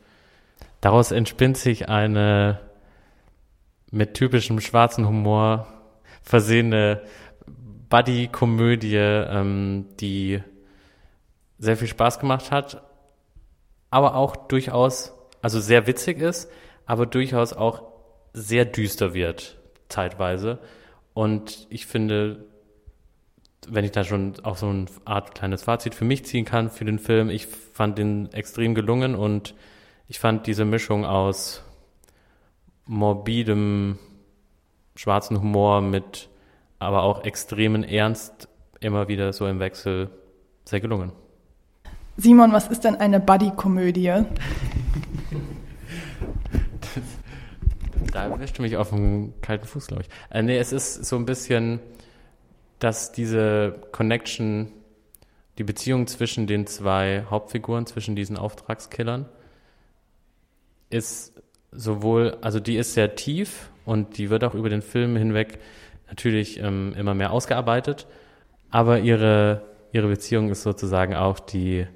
daraus 0.80 1.12
entspinnt 1.12 1.56
sich 1.56 1.88
eine 1.88 2.60
mit 3.90 4.14
typischem 4.14 4.60
schwarzen 4.60 5.08
Humor 5.08 5.66
versehene 6.22 7.02
Buddy-Komödie, 7.88 8.96
ähm, 8.96 9.86
die 9.98 10.42
sehr 11.58 11.78
viel 11.78 11.88
Spaß 11.88 12.20
gemacht 12.20 12.50
hat, 12.50 12.82
aber 13.90 14.14
auch 14.14 14.36
durchaus, 14.36 15.14
also 15.40 15.58
sehr 15.58 15.86
witzig 15.86 16.18
ist, 16.18 16.50
aber 16.84 17.06
durchaus 17.06 17.54
auch 17.54 17.87
sehr 18.32 18.64
düster 18.64 19.14
wird, 19.14 19.58
zeitweise. 19.88 20.58
Und 21.14 21.66
ich 21.70 21.86
finde, 21.86 22.44
wenn 23.66 23.84
ich 23.84 23.92
da 23.92 24.04
schon 24.04 24.34
auch 24.42 24.56
so 24.56 24.68
eine 24.68 24.86
Art 25.04 25.34
kleines 25.34 25.62
Fazit 25.62 25.94
für 25.94 26.04
mich 26.04 26.24
ziehen 26.24 26.44
kann 26.44 26.70
für 26.70 26.84
den 26.84 26.98
Film, 26.98 27.30
ich 27.30 27.46
fand 27.46 27.98
den 27.98 28.32
extrem 28.32 28.74
gelungen 28.74 29.14
und 29.14 29.54
ich 30.06 30.18
fand 30.18 30.46
diese 30.46 30.64
Mischung 30.64 31.04
aus 31.04 31.62
morbidem, 32.86 33.98
schwarzen 34.96 35.40
Humor 35.40 35.80
mit 35.82 36.28
aber 36.78 37.02
auch 37.02 37.24
extremen 37.24 37.84
Ernst 37.84 38.48
immer 38.80 39.08
wieder 39.08 39.32
so 39.32 39.46
im 39.46 39.58
Wechsel 39.58 40.10
sehr 40.64 40.80
gelungen. 40.80 41.12
Simon, 42.16 42.52
was 42.52 42.68
ist 42.68 42.84
denn 42.84 42.96
eine 42.96 43.20
Buddy-Komödie? 43.20 44.24
Da 48.18 48.24
erwischt 48.24 48.58
mich 48.58 48.76
auf 48.76 48.90
dem 48.90 49.32
kalten 49.42 49.66
Fuß, 49.66 49.86
glaube 49.86 50.02
ich. 50.02 50.08
Äh, 50.36 50.42
nee, 50.42 50.58
es 50.58 50.72
ist 50.72 51.04
so 51.04 51.14
ein 51.14 51.24
bisschen, 51.24 51.78
dass 52.80 53.12
diese 53.12 53.76
Connection, 53.92 54.72
die 55.56 55.62
Beziehung 55.62 56.08
zwischen 56.08 56.48
den 56.48 56.66
zwei 56.66 57.24
Hauptfiguren, 57.30 57.86
zwischen 57.86 58.16
diesen 58.16 58.36
Auftragskillern, 58.36 59.26
ist 60.90 61.40
sowohl, 61.70 62.38
also 62.40 62.58
die 62.58 62.76
ist 62.76 62.94
sehr 62.94 63.14
tief 63.14 63.70
und 63.84 64.18
die 64.18 64.30
wird 64.30 64.42
auch 64.42 64.54
über 64.54 64.68
den 64.68 64.82
Film 64.82 65.14
hinweg 65.14 65.60
natürlich 66.08 66.58
ähm, 66.58 66.94
immer 66.98 67.14
mehr 67.14 67.30
ausgearbeitet, 67.30 68.08
aber 68.70 68.98
ihre, 68.98 69.62
ihre 69.92 70.08
Beziehung 70.08 70.50
ist 70.50 70.64
sozusagen 70.64 71.14
auch 71.14 71.38
die 71.38 71.86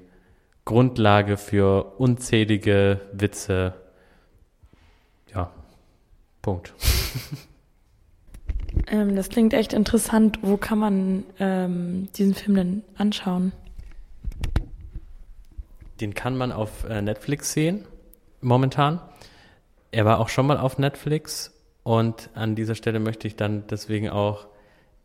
Grundlage 0.63 1.35
für 1.35 1.95
unzählige 1.97 3.01
Witze, 3.11 3.73
Punkt. 6.43 6.73
Ähm, 8.87 9.15
das 9.15 9.29
klingt 9.29 9.53
echt 9.53 9.71
interessant. 9.71 10.39
Wo 10.41 10.57
kann 10.57 10.79
man 10.79 11.23
ähm, 11.39 12.09
diesen 12.17 12.33
Film 12.33 12.55
denn 12.55 12.83
anschauen? 12.97 13.51
Den 16.01 16.13
kann 16.13 16.35
man 16.35 16.51
auf 16.51 16.83
äh, 16.85 17.01
Netflix 17.01 17.53
sehen, 17.53 17.85
momentan. 18.41 18.99
Er 19.91 20.05
war 20.05 20.19
auch 20.19 20.27
schon 20.27 20.47
mal 20.47 20.57
auf 20.57 20.79
Netflix 20.79 21.53
und 21.83 22.29
an 22.33 22.55
dieser 22.55 22.75
Stelle 22.75 22.99
möchte 22.99 23.27
ich 23.27 23.35
dann 23.35 23.67
deswegen 23.67 24.09
auch 24.09 24.47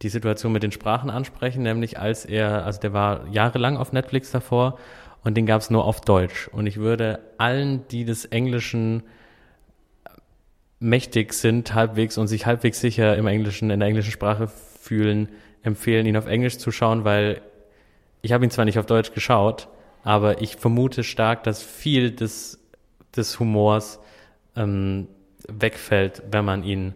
die 0.03 0.09
Situation 0.09 0.53
mit 0.53 0.63
den 0.63 0.73
Sprachen 0.73 1.11
ansprechen, 1.11 1.63
nämlich 1.63 1.99
als 1.99 2.25
er, 2.25 2.65
also 2.65 2.81
der 2.81 2.93
war 2.93 3.27
jahrelang 3.29 3.77
auf 3.77 3.93
Netflix 3.93 4.31
davor 4.31 4.79
und 5.25 5.37
den 5.37 5.45
gab 5.45 5.61
es 5.61 5.71
nur 5.71 5.85
auf 5.85 6.01
Deutsch. 6.01 6.49
Und 6.49 6.67
ich 6.67 6.79
würde 6.79 7.21
allen, 7.37 7.87
die 7.89 8.05
des 8.05 8.25
Englischen 8.25 9.03
mächtig 10.81 11.33
sind 11.33 11.75
halbwegs 11.75 12.19
und 12.19 12.29
sich 12.29 12.47
halbwegs 12.47 12.81
sicher 12.81 13.17
im 13.17 13.27
Englischen, 13.27 13.71
in 13.71 13.81
der 13.81 13.89
englischen 13.89 14.13
Sprache 14.13 14.49
fühlen, 14.49 15.29
empfehlen, 15.63 16.07
ihn 16.07 16.17
auf 16.17 16.27
Englisch 16.27 16.59
zu 16.59 16.71
schauen, 16.71 17.05
weil 17.05 17.41
ich 18.23 18.33
habe 18.33 18.45
ihn 18.45 18.51
zwar 18.51 18.65
nicht 18.65 18.79
auf 18.79 18.87
Deutsch 18.87 19.13
geschaut, 19.13 19.69
aber 20.05 20.41
ich 20.41 20.57
vermute 20.57 21.05
stark, 21.05 21.43
dass 21.43 21.63
viel 21.63 22.11
des, 22.11 22.61
des 23.17 23.39
Humors 23.41 23.99
ähm, 24.57 25.09
wegfällt, 25.49 26.23
wenn 26.31 26.45
man 26.45 26.63
ihn 26.63 26.95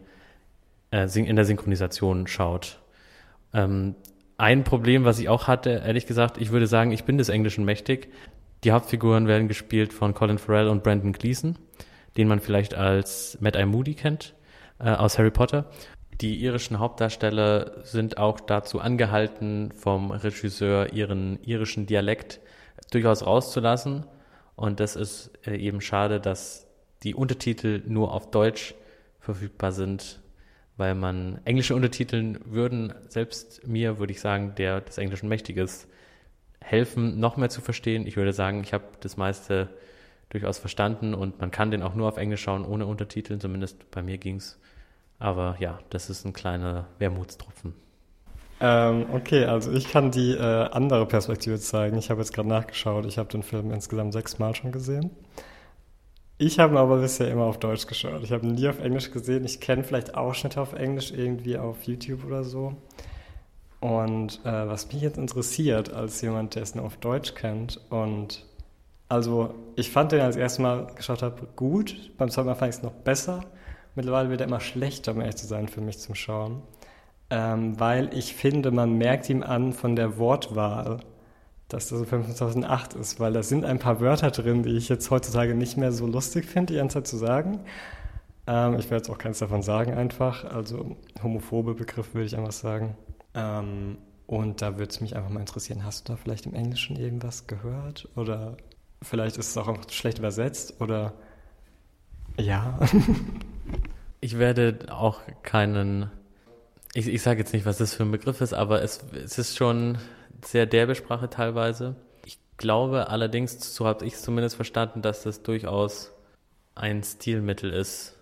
äh, 0.91 1.07
in 1.19 1.37
der 1.37 1.45
Synchronisation 1.45 2.27
schaut. 2.27 2.81
Ähm, 3.53 3.95
ein 4.39 4.65
Problem, 4.65 5.05
was 5.05 5.19
ich 5.19 5.29
auch 5.29 5.47
hatte, 5.47 5.83
ehrlich 5.85 6.07
gesagt, 6.07 6.39
ich 6.39 6.51
würde 6.51 6.67
sagen, 6.67 6.93
ich 6.93 7.05
bin 7.05 7.19
des 7.19 7.29
Englischen 7.29 7.65
mächtig. 7.65 8.09
Die 8.65 8.73
Hauptfiguren 8.73 9.27
werden 9.27 9.49
gespielt 9.49 9.93
von 9.93 10.15
Colin 10.15 10.39
Farrell 10.39 10.69
und 10.69 10.83
Brandon 10.83 11.13
Gleeson 11.13 11.57
den 12.17 12.29
man 12.29 12.41
vielleicht 12.41 12.75
als 12.75 13.39
Mad 13.41 13.59
Eye 13.59 13.67
Moody 13.67 13.95
kennt 13.95 14.35
äh, 14.79 14.91
aus 14.91 15.19
Harry 15.19 15.31
Potter. 15.31 15.67
Die 16.21 16.43
irischen 16.43 16.79
Hauptdarsteller 16.79 17.85
sind 17.85 18.19
auch 18.19 18.39
dazu 18.41 18.81
angehalten, 18.81 19.73
vom 19.73 20.11
Regisseur 20.11 20.93
ihren 20.93 21.43
irischen 21.43 21.87
Dialekt 21.87 22.41
durchaus 22.91 23.27
rauszulassen. 23.27 24.05
Und 24.55 24.81
das 24.81 24.97
ist 24.97 25.33
äh, 25.47 25.57
eben 25.57 25.81
schade, 25.81 26.21
dass 26.21 26.67
die 27.03 27.15
Untertitel 27.15 27.83
nur 27.87 28.13
auf 28.13 28.31
Deutsch 28.31 28.75
verfügbar 29.19 29.73
sind, 29.73 30.21
weil 30.77 30.95
man 30.95 31.41
englische 31.45 31.75
Untertiteln 31.75 32.39
würden, 32.45 32.93
selbst 33.09 33.67
mir 33.67 33.99
würde 33.99 34.13
ich 34.13 34.21
sagen, 34.21 34.55
der 34.57 34.81
des 34.81 34.99
Englischen 34.99 35.29
mächtig 35.29 35.57
ist, 35.57 35.89
helfen, 36.61 37.19
noch 37.19 37.37
mehr 37.37 37.49
zu 37.49 37.61
verstehen. 37.61 38.07
Ich 38.07 38.17
würde 38.17 38.33
sagen, 38.33 38.63
ich 38.63 38.73
habe 38.73 38.85
das 39.01 39.17
meiste 39.17 39.69
durchaus 40.33 40.59
verstanden 40.59 41.15
und 41.15 41.41
man 41.41 41.51
kann 41.51 41.71
den 41.71 41.83
auch 41.83 41.95
nur 41.95 42.09
auf 42.09 42.17
Englisch 42.17 42.43
schauen, 42.43 42.65
ohne 42.65 42.87
Untertiteln, 42.87 43.41
zumindest 43.41 43.91
bei 43.91 44.03
mir 44.03 44.19
ging's. 44.19 44.59
Aber 45.19 45.57
ja, 45.61 45.79
das 45.91 46.11
ist 46.11 46.25
ein 46.25 46.33
kleiner 46.33 46.87
Wermutstropfen. 46.99 47.75
Ähm, 48.61 49.07
okay, 49.13 49.45
also 49.45 49.73
ich 49.73 49.91
kann 49.91 50.11
die 50.11 50.33
äh, 50.33 50.41
andere 50.41 51.07
Perspektive 51.07 51.59
zeigen. 51.59 51.99
Ich 51.99 52.11
habe 52.11 52.21
jetzt 52.21 52.33
gerade 52.33 52.49
nachgeschaut. 52.49 53.07
Ich 53.07 53.19
habe 53.19 53.29
den 53.29 53.43
Film 53.43 53.71
insgesamt 53.73 54.13
sechsmal 54.13 54.55
schon 54.55 54.73
gesehen. 54.73 55.11
Ich 56.39 56.59
habe 56.59 56.75
ihn 56.75 56.79
aber 56.79 56.99
bisher 56.99 57.29
immer 57.31 57.45
auf 57.45 57.59
Deutsch 57.59 57.87
geschaut. 57.87 58.23
Ich 58.23 58.33
habe 58.33 58.47
ihn 58.47 58.55
nie 58.55 58.69
auf 58.69 58.81
Englisch 58.81 59.11
gesehen. 59.11 59.45
Ich 59.45 59.61
kenne 59.61 59.85
vielleicht 59.85 60.15
Ausschnitte 60.15 60.61
auf 60.61 60.73
Englisch 60.73 61.13
irgendwie 61.13 61.59
auf 61.59 61.83
YouTube 61.85 62.25
oder 62.25 62.43
so. 62.43 62.75
Und 63.81 64.41
äh, 64.45 64.69
was 64.69 64.93
mich 64.93 65.03
jetzt 65.03 65.19
interessiert, 65.19 65.93
als 65.93 66.21
jemand, 66.21 66.55
der 66.55 66.63
es 66.63 66.75
nur 66.75 66.85
auf 66.85 66.97
Deutsch 66.97 67.35
kennt, 67.35 67.81
und 67.91 68.45
also 69.13 69.55
ich 69.77 69.91
fand 69.91 70.13
den, 70.13 70.21
als 70.21 70.37
ich 70.37 70.43
das 70.43 70.53
erste 70.53 70.63
Mal 70.63 70.87
geschaut 70.95 71.23
habe, 71.23 71.47
gut. 71.57 72.13
Beim 72.19 72.31
zweiten 72.31 72.49
Mal 72.49 72.55
fand 72.55 72.71
ich 72.71 72.79
es 72.79 72.83
noch 72.83 72.93
besser. 72.93 73.41
Mittlerweile 73.95 74.31
wird 74.31 74.41
er 74.41 74.47
immer 74.47 74.61
schlechter, 74.61 75.13
um 75.13 75.21
ehrlich 75.21 75.37
zu 75.37 75.47
sein, 75.47 75.69
für 75.69 75.81
mich 75.81 75.99
zum 75.99 76.15
Schauen 76.15 76.63
ähm, 77.33 77.81
weil 77.81 78.13
ich 78.15 78.35
finde, 78.35 78.71
man 78.71 78.99
merkt 78.99 79.31
ihm 79.31 79.43
an 79.43 79.73
von 79.73 79.97
der 79.97 80.19
Wortwahl, 80.19 80.99
dass 81.69 81.89
das 81.89 82.07
2008 82.07 82.93
ist, 82.93 83.21
weil 83.21 83.33
da 83.33 83.43
sind 83.43 83.65
ein 83.65 83.79
paar 83.79 84.03
Wörter 84.03 84.31
drin, 84.31 84.63
die 84.63 84.77
ich 84.77 84.91
jetzt 84.91 85.11
heutzutage 85.11 85.55
nicht 85.55 85.79
mehr 85.79 85.93
so 85.93 86.07
lustig 86.07 86.45
finde, 86.45 86.75
die 86.75 86.79
ganze 86.79 86.99
Zeit 86.99 87.07
zu 87.07 87.17
sagen. 87.17 87.61
Ähm, 88.47 88.75
ich 88.75 88.85
werde 88.91 88.97
jetzt 88.97 89.09
auch 89.09 89.17
keins 89.17 89.39
davon 89.39 89.63
sagen 89.63 89.95
einfach, 89.95 90.45
also 90.45 90.97
homophobe 91.23 91.73
Begriff 91.73 92.13
würde 92.13 92.27
ich 92.27 92.37
einfach 92.37 92.53
sagen. 92.53 92.99
Ähm, 93.35 93.97
und 94.27 94.61
da 94.61 94.77
würde 94.77 94.91
es 94.91 95.01
mich 95.01 95.17
einfach 95.17 95.31
mal 95.31 95.41
interessieren, 95.41 95.87
hast 95.87 96.07
du 96.07 96.13
da 96.13 96.19
vielleicht 96.19 96.45
im 96.45 96.53
Englischen 96.53 96.97
irgendwas 96.97 97.47
gehört? 97.47 98.11
Oder 98.15 98.59
vielleicht 99.03 99.37
ist 99.37 99.51
es 99.51 99.57
auch 99.57 99.77
schlecht 99.91 100.19
übersetzt? 100.19 100.81
Oder 100.81 101.15
ja. 102.39 102.79
ich 104.21 104.39
werde 104.39 104.87
auch 104.91 105.21
keinen 105.43 106.11
ich, 106.95 107.09
ich 107.09 107.23
sage 107.23 107.41
jetzt 107.41 107.53
nicht, 107.53 107.65
was 107.65 107.79
das 107.79 107.95
für 107.95 108.03
ein 108.03 108.11
Begriff 108.11 108.41
ist, 108.41 108.53
aber 108.53 108.83
es, 108.83 109.01
es 109.13 109.39
ist 109.39 109.57
schon 109.57 109.99
sehr 110.45 110.67
derbe 110.67 110.95
Sprache 110.95 111.31
teilweise. 111.31 111.97
Ich 112.25 112.39
glaube 112.59 113.09
allerdings, 113.09 113.75
so 113.75 113.87
habe 113.87 114.05
ich 114.05 114.15
es 114.15 114.23
zumindest 114.23 114.57
verstanden, 114.57 115.01
dass 115.01 115.23
das 115.23 115.43
durchaus 115.43 116.13
ein 116.75 117.03
Stilmittel 117.03 117.73
ist. 117.73 118.19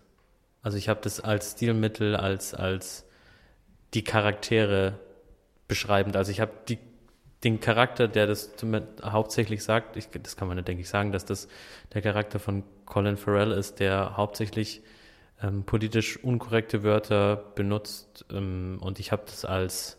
Also 0.62 0.78
ich 0.78 0.88
habe 0.88 1.00
das 1.02 1.20
als 1.20 1.52
Stilmittel, 1.52 2.14
als, 2.14 2.54
als 2.54 3.04
die 3.94 4.04
Charaktere 4.04 4.98
beschreibend. 5.66 6.16
Also 6.16 6.30
ich 6.30 6.40
habe 6.40 6.52
die, 6.68 6.78
den 7.44 7.60
Charakter, 7.60 8.06
der 8.08 8.26
das 8.26 8.52
hauptsächlich 9.02 9.64
sagt, 9.64 9.96
ich, 9.96 10.08
das 10.22 10.36
kann 10.36 10.48
man, 10.48 10.62
denke 10.64 10.82
ich, 10.82 10.88
sagen, 10.88 11.12
dass 11.12 11.24
das 11.24 11.48
der 11.94 12.02
Charakter 12.02 12.38
von 12.38 12.64
Colin 12.84 13.16
Farrell 13.16 13.52
ist, 13.52 13.80
der 13.80 14.16
hauptsächlich 14.16 14.82
ähm, 15.42 15.64
politisch 15.64 16.22
unkorrekte 16.22 16.82
Wörter 16.82 17.36
benutzt 17.54 18.26
ähm, 18.30 18.78
und 18.82 18.98
ich 18.98 19.10
habe 19.10 19.22
das 19.26 19.44
als 19.44 19.96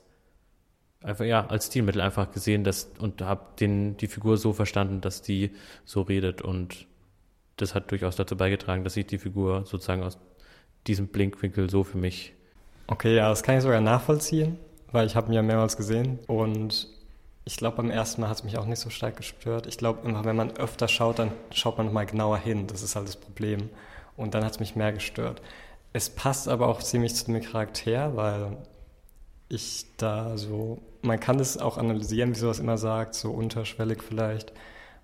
einfach 1.02 1.26
ja 1.26 1.48
als 1.48 1.66
Stilmittel 1.66 2.00
einfach 2.00 2.32
gesehen, 2.32 2.64
dass 2.64 2.92
und 3.00 3.24
habe 3.24 3.42
die 3.58 4.08
Figur 4.08 4.38
so 4.38 4.54
verstanden, 4.54 5.02
dass 5.02 5.24
die 5.24 5.52
so 5.84 6.02
redet 6.02 6.44
und 6.44 6.86
das 7.58 7.74
hat 7.74 7.90
durchaus 7.90 8.16
dazu 8.16 8.38
beigetragen, 8.38 8.84
dass 8.84 8.96
ich 8.98 9.08
die 9.08 9.18
Figur 9.18 9.66
sozusagen 9.66 10.04
aus 10.04 10.20
diesem 10.86 11.08
Blinkwinkel 11.08 11.72
so 11.72 11.84
für 11.84 11.98
mich 11.98 12.34
Okay, 12.88 13.16
ja, 13.16 13.30
das 13.30 13.42
kann 13.42 13.56
ich 13.56 13.64
sogar 13.64 13.80
nachvollziehen, 13.80 14.60
weil 14.92 15.08
ich 15.08 15.16
habe 15.16 15.32
ihn 15.32 15.34
ja 15.34 15.42
mehrmals 15.42 15.78
gesehen 15.78 16.20
und 16.28 16.90
ich 17.52 17.58
glaube, 17.58 17.76
beim 17.76 17.92
ersten 17.92 18.22
Mal 18.22 18.30
hat 18.30 18.38
es 18.38 18.44
mich 18.46 18.58
auch 18.58 18.66
nicht 18.66 18.80
so 18.80 18.90
stark 18.90 19.18
gestört. 19.18 19.68
Ich 19.68 19.78
glaube, 19.78 20.00
wenn 20.06 20.36
man 20.38 20.56
öfter 20.56 20.88
schaut, 20.88 21.20
dann 21.20 21.34
schaut 21.52 21.78
man 21.78 21.88
nochmal 21.88 22.06
genauer 22.06 22.38
hin. 22.38 22.66
Das 22.66 22.82
ist 22.82 22.96
halt 22.96 23.10
das 23.10 23.18
Problem. 23.18 23.70
Und 24.16 24.34
dann 24.34 24.46
hat 24.46 24.54
es 24.54 24.60
mich 24.62 24.78
mehr 24.78 24.94
gestört. 24.94 25.42
Es 25.92 26.10
passt 26.10 26.48
aber 26.48 26.70
auch 26.70 26.82
ziemlich 26.82 27.14
zu 27.14 27.26
dem 27.26 27.42
Charakter, 27.42 28.16
weil 28.16 28.56
ich 29.50 29.86
da 29.98 30.38
so, 30.38 30.82
man 31.02 31.20
kann 31.20 31.42
es 31.42 31.58
auch 31.58 31.78
analysieren, 31.78 32.34
wie 32.34 32.40
sowas 32.40 32.60
immer 32.60 32.78
sagt, 32.78 33.16
so 33.16 33.32
unterschwellig 33.32 34.02
vielleicht. 34.02 34.54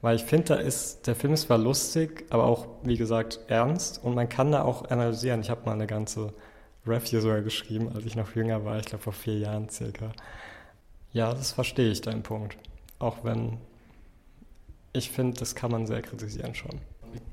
Weil 0.01 0.15
ich 0.15 0.23
finde, 0.23 0.45
da 0.45 0.55
ist, 0.55 1.05
der 1.05 1.15
Film 1.15 1.33
ist 1.33 1.41
zwar 1.41 1.57
lustig, 1.57 2.27
aber 2.29 2.45
auch, 2.45 2.67
wie 2.81 2.95
gesagt, 2.95 3.41
ernst 3.47 4.01
und 4.01 4.15
man 4.15 4.29
kann 4.29 4.53
da 4.53 4.61
auch 4.61 4.89
analysieren. 4.89 5.41
Ich 5.41 5.49
habe 5.49 5.65
mal 5.65 5.73
eine 5.73 5.85
ganze 5.85 6.33
Review 6.85 7.19
sogar 7.19 7.41
geschrieben, 7.41 7.91
als 7.93 8.05
ich 8.05 8.15
noch 8.15 8.37
jünger 8.37 8.63
war, 8.63 8.79
ich 8.79 8.85
glaube 8.85 9.03
vor 9.03 9.11
vier 9.11 9.37
Jahren 9.37 9.67
circa. 9.67 10.13
Ja, 11.17 11.33
das 11.33 11.51
verstehe 11.51 11.89
ich, 11.89 12.01
deinen 12.01 12.21
Punkt. 12.21 12.59
Auch 12.99 13.23
wenn 13.23 13.57
ich 14.93 15.09
finde, 15.09 15.39
das 15.39 15.55
kann 15.55 15.71
man 15.71 15.87
sehr 15.87 16.03
kritisieren 16.03 16.53
schon. 16.53 16.79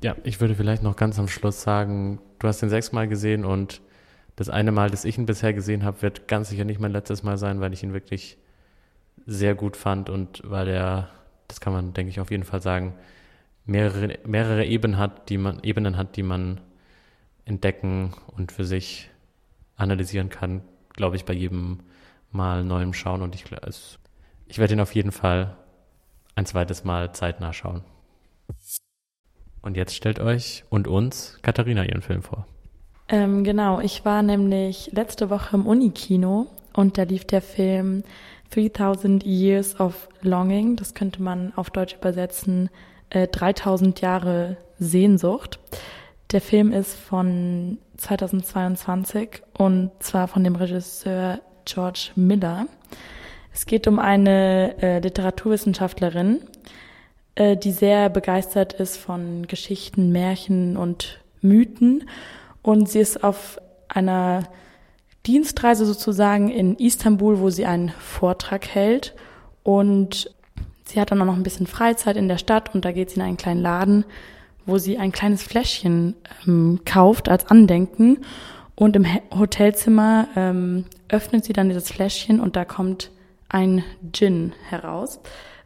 Ja, 0.03 0.15
ich 0.23 0.41
würde 0.41 0.55
vielleicht 0.55 0.81
noch 0.81 0.95
ganz 0.95 1.19
am 1.19 1.27
Schluss 1.27 1.61
sagen, 1.61 2.19
du 2.39 2.47
hast 2.47 2.63
den 2.63 2.69
sechsmal 2.69 3.07
gesehen 3.07 3.45
und 3.45 3.81
das 4.37 4.49
eine 4.49 4.71
Mal, 4.71 4.89
das 4.89 5.05
ich 5.05 5.19
ihn 5.19 5.27
bisher 5.27 5.53
gesehen 5.53 5.83
habe, 5.83 6.01
wird 6.01 6.27
ganz 6.27 6.49
sicher 6.49 6.65
nicht 6.65 6.79
mein 6.79 6.93
letztes 6.93 7.21
Mal 7.21 7.37
sein, 7.37 7.61
weil 7.61 7.73
ich 7.73 7.83
ihn 7.83 7.93
wirklich 7.93 8.39
sehr 9.27 9.53
gut 9.53 9.77
fand 9.77 10.09
und 10.09 10.41
weil 10.43 10.67
er, 10.67 11.09
das 11.47 11.61
kann 11.61 11.71
man, 11.71 11.93
denke 11.93 12.09
ich, 12.09 12.19
auf 12.19 12.31
jeden 12.31 12.43
Fall 12.43 12.63
sagen, 12.63 12.95
mehrere, 13.65 14.17
mehrere 14.25 14.65
Ebenen 14.65 14.97
hat, 14.97 15.29
die 15.29 15.37
man, 15.37 15.59
Ebenen 15.61 15.95
hat, 15.95 16.15
die 16.15 16.23
man 16.23 16.59
entdecken 17.45 18.15
und 18.35 18.51
für 18.51 18.65
sich 18.65 19.11
analysieren 19.75 20.29
kann, 20.29 20.61
glaube 20.95 21.17
ich, 21.17 21.25
bei 21.25 21.33
jedem 21.33 21.81
Mal 22.35 22.63
neuem 22.63 22.93
Schauen. 22.93 23.21
Und 23.21 23.35
ich, 23.35 23.45
also, 23.63 23.97
ich 24.47 24.59
werde 24.59 24.73
ihn 24.73 24.79
auf 24.79 24.93
jeden 24.93 25.11
Fall 25.11 25.55
ein 26.35 26.45
zweites 26.45 26.83
Mal 26.83 27.13
zeitnah 27.13 27.53
schauen. 27.53 27.81
Und 29.61 29.77
jetzt 29.77 29.95
stellt 29.95 30.19
euch 30.19 30.63
und 30.69 30.87
uns 30.87 31.39
Katharina 31.41 31.83
ihren 31.85 32.01
Film 32.01 32.21
vor. 32.21 32.45
Ähm, 33.07 33.43
genau, 33.43 33.79
ich 33.79 34.05
war 34.05 34.21
nämlich 34.21 34.91
letzte 34.91 35.29
Woche 35.29 35.55
im 35.55 35.65
Unikino 35.65 36.47
und 36.73 36.97
da 36.97 37.03
lief 37.03 37.25
der 37.25 37.41
Film 37.41 38.03
3000 38.51 39.23
Years 39.25 39.79
of 39.79 40.07
Longing. 40.21 40.75
Das 40.75 40.93
könnte 40.93 41.21
man 41.21 41.53
auf 41.55 41.69
Deutsch 41.69 41.95
übersetzen, 41.95 42.69
äh, 43.09 43.27
3000 43.27 44.01
Jahre 44.01 44.57
Sehnsucht. 44.77 45.59
Der 46.31 46.41
Film 46.41 46.71
ist 46.71 46.95
von 46.95 47.77
2022 47.97 49.41
und 49.57 49.91
zwar 49.99 50.27
von 50.27 50.43
dem 50.43 50.55
Regisseur 50.55 51.39
George 51.65 52.11
Miller. 52.15 52.67
Es 53.53 53.65
geht 53.65 53.87
um 53.87 53.99
eine 53.99 54.75
äh, 54.81 54.99
Literaturwissenschaftlerin, 54.99 56.41
äh, 57.35 57.57
die 57.57 57.71
sehr 57.71 58.09
begeistert 58.09 58.73
ist 58.73 58.97
von 58.97 59.47
Geschichten, 59.47 60.11
Märchen 60.11 60.77
und 60.77 61.19
Mythen. 61.41 62.09
Und 62.61 62.89
sie 62.89 62.99
ist 62.99 63.23
auf 63.23 63.59
einer 63.87 64.43
Dienstreise 65.25 65.85
sozusagen 65.85 66.49
in 66.49 66.75
Istanbul, 66.75 67.39
wo 67.39 67.49
sie 67.49 67.65
einen 67.65 67.89
Vortrag 67.89 68.67
hält. 68.67 69.15
Und 69.63 70.29
sie 70.85 70.99
hat 70.99 71.11
dann 71.11 71.21
auch 71.21 71.25
noch 71.25 71.35
ein 71.35 71.43
bisschen 71.43 71.67
Freizeit 71.67 72.17
in 72.17 72.27
der 72.27 72.37
Stadt 72.37 72.75
und 72.75 72.85
da 72.85 72.91
geht 72.91 73.09
sie 73.09 73.17
in 73.17 73.21
einen 73.21 73.37
kleinen 73.37 73.61
Laden, 73.61 74.05
wo 74.65 74.77
sie 74.77 74.97
ein 74.97 75.11
kleines 75.11 75.43
Fläschchen 75.43 76.15
ähm, 76.47 76.81
kauft 76.85 77.29
als 77.29 77.45
Andenken. 77.47 78.19
Und 78.75 78.95
im 78.95 79.05
Hotelzimmer 79.33 80.27
ähm, 80.35 80.85
öffnet 81.15 81.45
sie 81.45 81.53
dann 81.53 81.69
dieses 81.69 81.91
Fläschchen 81.91 82.39
und 82.39 82.55
da 82.55 82.65
kommt 82.65 83.11
ein 83.49 83.83
Gin 84.11 84.53
heraus. 84.69 85.19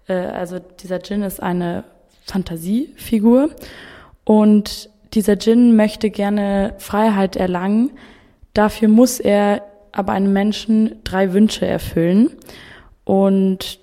Äh, 0.07 0.13
also 0.13 0.59
dieser 0.59 0.99
Djinn 0.99 1.23
ist 1.23 1.41
eine 1.41 1.83
Fantasiefigur 2.25 3.49
und 4.23 4.89
dieser 5.13 5.35
Djinn 5.35 5.75
möchte 5.75 6.11
gerne 6.11 6.75
Freiheit 6.77 7.35
erlangen. 7.35 7.91
Dafür 8.53 8.87
muss 8.87 9.19
er 9.19 9.63
aber 9.91 10.13
einem 10.13 10.33
Menschen 10.33 11.03
drei 11.03 11.33
Wünsche 11.33 11.65
erfüllen. 11.65 12.29
Und 13.05 13.79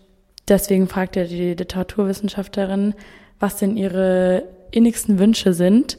deswegen 0.46 0.86
fragt 0.86 1.16
er 1.16 1.24
die 1.24 1.54
Literaturwissenschaftlerin, 1.54 2.94
was 3.40 3.56
denn 3.56 3.76
ihre 3.76 4.44
innigsten 4.70 5.18
Wünsche 5.18 5.52
sind. 5.52 5.98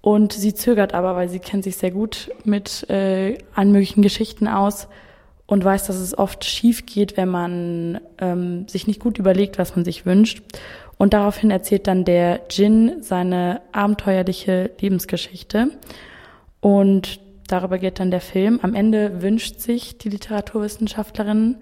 Und 0.00 0.32
sie 0.32 0.54
zögert 0.54 0.94
aber, 0.94 1.16
weil 1.16 1.28
sie 1.28 1.40
kennt 1.40 1.64
sich 1.64 1.76
sehr 1.76 1.90
gut 1.90 2.30
mit 2.44 2.88
äh, 2.88 3.38
allen 3.54 3.72
möglichen 3.72 4.02
Geschichten 4.02 4.46
aus 4.46 4.88
und 5.46 5.64
weiß, 5.64 5.86
dass 5.86 5.96
es 5.96 6.16
oft 6.16 6.44
schief 6.44 6.86
geht, 6.86 7.16
wenn 7.16 7.28
man 7.28 8.00
ähm, 8.18 8.68
sich 8.68 8.86
nicht 8.86 9.00
gut 9.00 9.18
überlegt, 9.18 9.58
was 9.58 9.74
man 9.74 9.84
sich 9.84 10.06
wünscht. 10.06 10.42
Und 10.98 11.14
daraufhin 11.14 11.50
erzählt 11.50 11.86
dann 11.86 12.04
der 12.04 12.42
Jin 12.50 13.02
seine 13.02 13.62
abenteuerliche 13.72 14.70
Lebensgeschichte. 14.80 15.70
Und 16.60 17.20
darüber 17.46 17.78
geht 17.78 17.98
dann 17.98 18.10
der 18.10 18.20
Film. 18.20 18.60
Am 18.62 18.74
Ende 18.74 19.22
wünscht 19.22 19.60
sich 19.60 19.96
die 19.98 20.10
Literaturwissenschaftlerin 20.10 21.56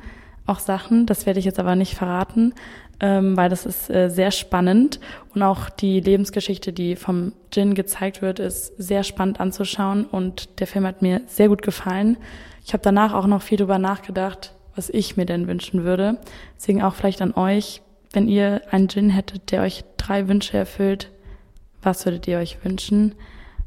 auch 0.47 0.61
Sachen, 0.61 1.07
das 1.07 1.27
werde 1.27 1.41
ich 1.41 1.45
jetzt 1.45 1.59
aber 1.59 1.75
nicht 1.75 1.95
verraten. 1.95 2.55
Ähm, 3.01 3.37
weil 3.37 3.49
das 3.49 3.67
ist 3.67 3.91
äh, 3.91 4.09
sehr 4.09 4.31
spannend 4.31 5.01
und 5.35 5.43
auch 5.43 5.69
die 5.69 6.01
Lebensgeschichte, 6.01 6.73
die 6.73 6.97
vom 6.97 7.33
Jin 7.53 7.75
gezeigt 7.75 8.23
wird, 8.23 8.39
ist 8.39 8.73
sehr 8.79 9.03
spannend 9.03 9.41
anzuschauen 9.41 10.05
und 10.05 10.61
der 10.61 10.67
Film 10.67 10.87
hat 10.87 11.03
mir 11.03 11.21
sehr 11.27 11.49
gut 11.49 11.63
gefallen. 11.63 12.17
Ich 12.65 12.73
habe 12.73 12.83
danach 12.83 13.13
auch 13.13 13.27
noch 13.27 13.43
viel 13.43 13.59
drüber 13.59 13.79
nachgedacht, 13.79 14.55
was 14.75 14.91
ich 14.91 15.17
mir 15.17 15.27
denn 15.27 15.47
wünschen 15.47 15.85
würde. 15.85 16.19
Deswegen 16.57 16.83
auch 16.83 16.95
vielleicht 16.95 17.23
an 17.23 17.35
euch, 17.35 17.83
wenn 18.13 18.29
ihr 18.29 18.63
einen 18.71 18.89
Jin 18.89 19.11
hättet, 19.11 19.51
der 19.53 19.63
euch 19.63 19.85
drei 19.97 20.29
Wünsche 20.29 20.57
erfüllt, 20.57 21.11
was 21.83 22.05
würdet 22.05 22.27
ihr 22.27 22.39
euch 22.39 22.65
wünschen? 22.65 23.15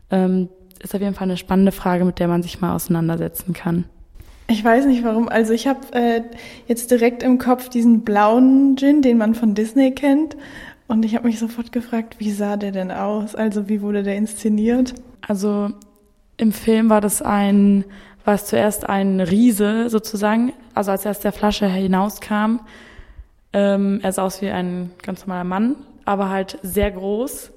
Ähm, 0.09 0.49
ist 0.81 0.95
auf 0.95 1.01
jeden 1.01 1.13
Fall 1.13 1.27
eine 1.27 1.37
spannende 1.37 1.71
Frage, 1.71 2.05
mit 2.05 2.19
der 2.19 2.27
man 2.27 2.41
sich 2.41 2.61
mal 2.61 2.73
auseinandersetzen 2.73 3.53
kann. 3.53 3.85
Ich 4.51 4.63
weiß 4.63 4.85
nicht 4.87 5.03
warum. 5.03 5.29
Also 5.29 5.53
ich 5.53 5.67
habe 5.67 5.79
äh, 5.93 6.23
jetzt 6.65 6.89
direkt 6.89 7.21
im 7.21 7.37
Kopf 7.37 7.69
diesen 7.69 8.01
blauen 8.01 8.75
Gin, 8.77 9.03
den 9.03 9.19
man 9.19 9.35
von 9.35 9.53
Disney 9.53 9.91
kennt. 9.91 10.35
Und 10.87 11.05
ich 11.05 11.15
habe 11.15 11.27
mich 11.27 11.37
sofort 11.37 11.71
gefragt, 11.71 12.15
wie 12.17 12.31
sah 12.31 12.57
der 12.57 12.71
denn 12.71 12.91
aus? 12.91 13.35
Also 13.35 13.69
wie 13.69 13.83
wurde 13.83 14.01
der 14.01 14.15
inszeniert? 14.15 14.95
Also 15.21 15.69
im 16.37 16.51
Film 16.51 16.89
war 16.89 16.99
das 16.99 17.21
ein, 17.21 17.85
war 18.25 18.33
es 18.33 18.47
zuerst 18.47 18.89
ein 18.89 19.19
Riese 19.19 19.87
sozusagen. 19.87 20.51
Also 20.73 20.89
als 20.89 21.05
er 21.05 21.11
aus 21.11 21.19
der 21.19 21.31
Flasche 21.31 21.67
hinauskam, 21.67 22.61
ähm, 23.53 23.99
er 24.01 24.13
sah 24.13 24.23
aus 24.23 24.41
wie 24.41 24.49
ein 24.49 24.89
ganz 25.03 25.27
normaler 25.27 25.43
Mann, 25.43 25.75
aber 26.05 26.29
halt 26.29 26.57
sehr 26.63 26.89
groß. 26.89 27.51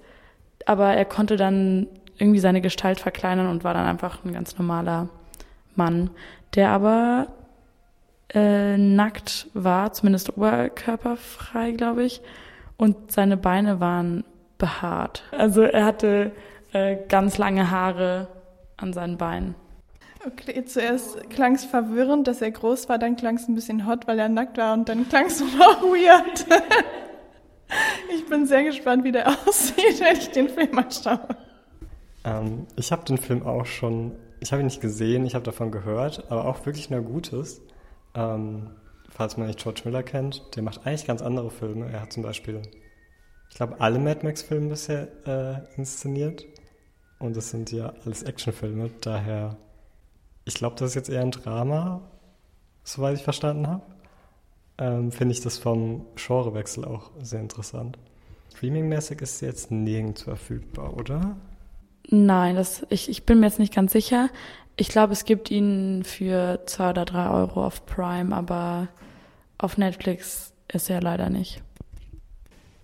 Aber 0.67 0.93
er 0.93 1.07
konnte 1.07 1.39
dann 1.39 1.87
irgendwie 2.19 2.41
seine 2.41 2.61
Gestalt 2.61 3.01
verkleinern 3.01 3.47
und 3.47 3.65
war 3.65 3.73
dann 3.73 3.87
einfach 3.87 4.23
ein 4.27 4.35
ganz 4.35 4.59
normaler 4.59 5.09
Mann 5.77 6.11
der 6.55 6.71
aber 6.71 7.29
äh, 8.35 8.77
nackt 8.77 9.49
war, 9.55 9.93
zumindest 9.93 10.37
oberkörperfrei, 10.37 11.73
glaube 11.73 12.05
ich, 12.05 12.21
und 12.77 13.13
seine 13.13 13.37
Beine 13.37 13.81
waren 13.81 14.25
behaart. 14.59 15.25
Also 15.33 15.63
er 15.63 15.85
hatte 15.85 16.33
äh, 16.73 16.97
ganz 17.09 17.39
lange 17.39 17.71
Haare 17.71 18.29
an 18.77 18.93
seinen 18.93 19.19
Beinen. 19.19 19.55
Okay, 20.25 20.65
zuerst 20.65 21.31
klang 21.31 21.57
es 21.57 21.65
verwirrend, 21.65 22.29
dass 22.29 22.43
er 22.43 22.53
groß 22.53 22.89
war, 22.89 22.99
dann 22.99 23.17
klang 23.17 23.37
es 23.37 23.49
ein 23.49 23.57
bisschen 23.57 23.87
hot, 23.89 24.07
weil 24.07 24.19
er 24.19 24.29
nackt 24.29 24.57
war 24.57 24.73
und 24.73 24.89
dann 24.89 25.09
klang 25.09 25.27
es 25.27 25.41
noch 25.59 25.83
weird. 25.83 26.47
ich 28.15 28.27
bin 28.27 28.47
sehr 28.47 28.63
gespannt, 28.65 29.05
wie 29.05 29.13
der 29.13 29.29
aussieht, 29.47 30.01
wenn 30.01 30.17
ich 30.17 30.31
den 30.31 30.49
Film 30.49 30.71
mal 30.73 30.87
schaue. 30.91 31.29
Ähm, 32.25 32.67
ich 32.77 32.93
habe 32.93 33.05
den 33.05 33.19
Film 33.19 33.45
auch 33.45 33.67
schon 33.67 34.13
ich 34.43 34.51
habe 34.51 34.61
ihn 34.61 34.67
nicht 34.67 34.81
gesehen, 34.81 35.25
ich 35.25 35.37
habe 35.37 35.45
davon 35.45 35.71
gehört, 35.71 36.31
aber 36.31 36.47
auch 36.47 36.67
wirklich 36.67 36.91
nur 36.91 37.01
Gutes. 37.03 37.63
Ähm, 38.15 38.71
falls 39.09 39.37
man 39.37 39.47
nicht 39.47 39.61
George 39.63 39.83
Miller 39.85 40.03
kennt, 40.03 40.57
der 40.57 40.65
macht 40.65 40.85
eigentlich 40.85 41.07
ganz 41.07 41.23
andere 41.23 41.51
Filme. 41.51 41.91
Er 41.93 42.01
hat 42.03 42.13
zum 42.13 42.25
Beispiel, 42.25 42.61
ich 43.49 43.55
glaube, 43.55 43.81
alle 43.81 44.01
Mad 44.01 44.25
Max-Filme 44.25 44.71
bisher 44.71 45.09
äh, 45.27 45.77
inszeniert. 45.79 46.45
Und 47.21 47.37
das 47.37 47.51
sind 47.51 47.71
ja 47.71 47.93
alles 48.05 48.25
Actionfilme, 48.25 48.91
daher, 49.01 49.57
ich 50.45 50.55
glaube, 50.55 50.75
das 50.77 50.91
ist 50.91 50.95
jetzt 50.97 51.09
eher 51.09 51.21
ein 51.23 51.31
Drama, 51.31 52.01
soweit 52.83 53.15
ich 53.15 53.23
verstanden 53.23 53.69
habe. 53.69 53.83
Ähm, 54.79 55.13
Finde 55.13 55.35
ich 55.35 55.41
das 55.41 55.57
vom 55.57 56.07
Genrewechsel 56.17 56.85
auch 56.85 57.13
sehr 57.21 57.39
interessant. 57.39 57.97
Streaming-mäßig 58.57 59.21
ist 59.21 59.39
sie 59.39 59.47
jetzt 59.47 59.71
nirgends 59.71 60.23
verfügbar, 60.23 60.97
oder? 60.97 61.37
Nein, 62.09 62.57
das, 62.57 62.87
ich, 62.91 63.09
ich 63.09 63.25
bin 63.25 63.41
mir 63.41 63.47
jetzt 63.47 63.59
nicht 63.59 63.75
ganz 63.75 63.93
sicher. 63.93 64.29
Ich 64.77 64.89
glaube, 64.89 65.13
es 65.13 65.25
gibt 65.25 65.51
ihn 65.51 66.03
für 66.05 66.61
zwei 66.67 66.91
oder 66.91 67.05
drei 67.05 67.31
Euro 67.31 67.65
auf 67.65 67.87
Prime, 67.87 68.35
aber 68.35 68.89
auf 69.59 69.79
Netflix 69.79 70.53
ist 70.73 70.91
er 70.91 71.01
leider 71.01 71.31
nicht. 71.31 71.63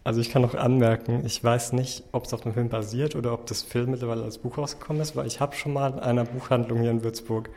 Also 0.04 0.20
ich 0.20 0.30
kann 0.30 0.42
noch 0.42 0.54
anmerken, 0.54 1.26
ich 1.26 1.42
weiß 1.44 1.72
nicht, 1.74 2.04
ob 2.12 2.24
es 2.24 2.32
auf 2.32 2.40
dem 2.40 2.54
Film 2.54 2.70
basiert 2.70 3.14
oder 3.14 3.34
ob 3.34 3.46
das 3.46 3.62
Film 3.62 3.90
mittlerweile 3.90 4.22
als 4.22 4.38
Buch 4.38 4.56
rausgekommen 4.56 5.02
ist, 5.02 5.16
weil 5.16 5.26
ich 5.26 5.40
habe 5.40 5.54
schon 5.54 5.74
mal 5.74 5.92
in 5.92 5.98
einer 5.98 6.24
Buchhandlung 6.24 6.80
hier 6.80 6.90
in 6.90 7.04
Würzburg 7.04 7.50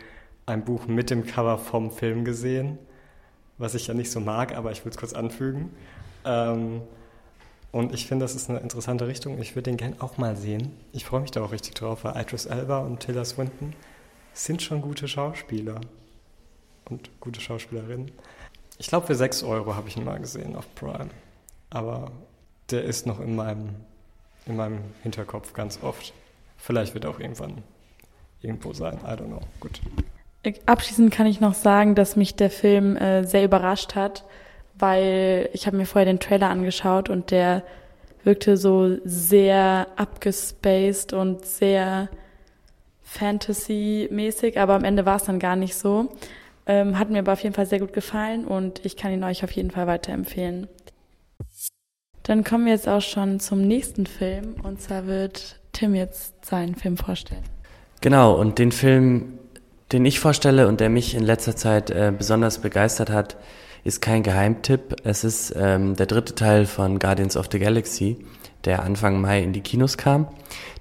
ein 0.45 0.65
Buch 0.65 0.87
mit 0.87 1.09
dem 1.09 1.25
Cover 1.25 1.57
vom 1.57 1.91
Film 1.91 2.25
gesehen, 2.25 2.77
was 3.57 3.73
ich 3.73 3.87
ja 3.87 3.93
nicht 3.93 4.11
so 4.11 4.19
mag, 4.19 4.53
aber 4.55 4.71
ich 4.71 4.83
will 4.83 4.91
es 4.91 4.97
kurz 4.97 5.13
anfügen. 5.13 5.71
Ähm, 6.25 6.81
und 7.71 7.93
ich 7.93 8.07
finde, 8.07 8.25
das 8.25 8.35
ist 8.35 8.49
eine 8.49 8.59
interessante 8.59 9.07
Richtung. 9.07 9.39
Ich 9.39 9.55
würde 9.55 9.69
den 9.69 9.77
gern 9.77 9.95
auch 10.01 10.17
mal 10.17 10.35
sehen. 10.35 10.73
Ich 10.91 11.05
freue 11.05 11.21
mich 11.21 11.31
da 11.31 11.41
auch 11.41 11.51
richtig 11.51 11.73
drauf, 11.73 12.03
weil 12.03 12.21
Idris 12.21 12.45
Elba 12.45 12.79
und 12.79 12.99
Tilda 12.99 13.23
Swinton 13.23 13.73
sind 14.33 14.61
schon 14.61 14.81
gute 14.81 15.07
Schauspieler 15.07 15.79
und 16.89 17.09
gute 17.21 17.39
Schauspielerinnen. 17.39 18.11
Ich 18.77 18.87
glaube, 18.87 19.07
für 19.07 19.15
6 19.15 19.43
Euro 19.43 19.75
habe 19.75 19.87
ich 19.87 19.95
ihn 19.95 20.03
mal 20.03 20.19
gesehen 20.19 20.55
auf 20.55 20.73
Prime. 20.75 21.09
Aber 21.69 22.11
der 22.71 22.83
ist 22.83 23.05
noch 23.05 23.21
in 23.21 23.35
meinem, 23.35 23.69
in 24.45 24.57
meinem 24.57 24.79
Hinterkopf 25.03 25.53
ganz 25.53 25.79
oft. 25.81 26.13
Vielleicht 26.57 26.93
wird 26.93 27.05
er 27.05 27.11
auch 27.11 27.19
irgendwann 27.19 27.63
irgendwo 28.41 28.73
sein. 28.73 28.99
I 29.05 29.11
don't 29.11 29.27
know. 29.27 29.41
Gut. 29.61 29.79
Abschließend 30.65 31.13
kann 31.13 31.27
ich 31.27 31.39
noch 31.39 31.53
sagen, 31.53 31.95
dass 31.95 32.15
mich 32.15 32.35
der 32.35 32.49
Film 32.49 32.97
äh, 32.97 33.23
sehr 33.23 33.45
überrascht 33.45 33.95
hat 33.95 34.25
weil 34.77 35.49
ich 35.53 35.67
habe 35.67 35.77
mir 35.77 35.85
vorher 35.85 36.05
den 36.05 36.19
Trailer 36.19 36.49
angeschaut 36.49 37.09
und 37.09 37.31
der 37.31 37.63
wirkte 38.23 38.57
so 38.57 38.97
sehr 39.03 39.87
abgespaced 39.95 41.13
und 41.13 41.45
sehr 41.45 42.09
Fantasy-mäßig, 43.03 44.59
aber 44.59 44.75
am 44.75 44.83
Ende 44.83 45.05
war 45.05 45.17
es 45.17 45.23
dann 45.23 45.39
gar 45.39 45.55
nicht 45.55 45.75
so. 45.75 46.09
Ähm, 46.65 46.97
hat 46.97 47.09
mir 47.09 47.19
aber 47.19 47.33
auf 47.33 47.43
jeden 47.43 47.55
Fall 47.55 47.65
sehr 47.65 47.79
gut 47.79 47.91
gefallen 47.91 48.45
und 48.45 48.85
ich 48.85 48.95
kann 48.95 49.11
ihn 49.11 49.23
euch 49.23 49.43
auf 49.43 49.51
jeden 49.51 49.71
Fall 49.71 49.87
weiterempfehlen. 49.87 50.67
Dann 52.23 52.43
kommen 52.43 52.65
wir 52.65 52.73
jetzt 52.73 52.87
auch 52.87 53.01
schon 53.01 53.39
zum 53.39 53.61
nächsten 53.61 54.05
Film 54.05 54.55
und 54.63 54.79
zwar 54.81 55.07
wird 55.07 55.59
Tim 55.73 55.95
jetzt 55.95 56.45
seinen 56.45 56.75
Film 56.75 56.97
vorstellen. 56.97 57.43
Genau, 58.01 58.39
und 58.39 58.59
den 58.59 58.71
Film, 58.71 59.39
den 59.91 60.05
ich 60.05 60.19
vorstelle 60.19 60.67
und 60.67 60.79
der 60.79 60.89
mich 60.89 61.15
in 61.15 61.23
letzter 61.23 61.55
Zeit 61.55 61.89
äh, 61.89 62.13
besonders 62.15 62.59
begeistert 62.59 63.09
hat, 63.09 63.37
ist 63.83 64.01
kein 64.01 64.23
Geheimtipp. 64.23 64.95
Es 65.03 65.23
ist 65.23 65.53
ähm, 65.57 65.95
der 65.95 66.05
dritte 66.05 66.35
Teil 66.35 66.65
von 66.65 66.99
Guardians 66.99 67.37
of 67.37 67.47
the 67.51 67.59
Galaxy, 67.59 68.17
der 68.65 68.83
Anfang 68.83 69.21
Mai 69.21 69.41
in 69.41 69.53
die 69.53 69.61
Kinos 69.61 69.97
kam. 69.97 70.27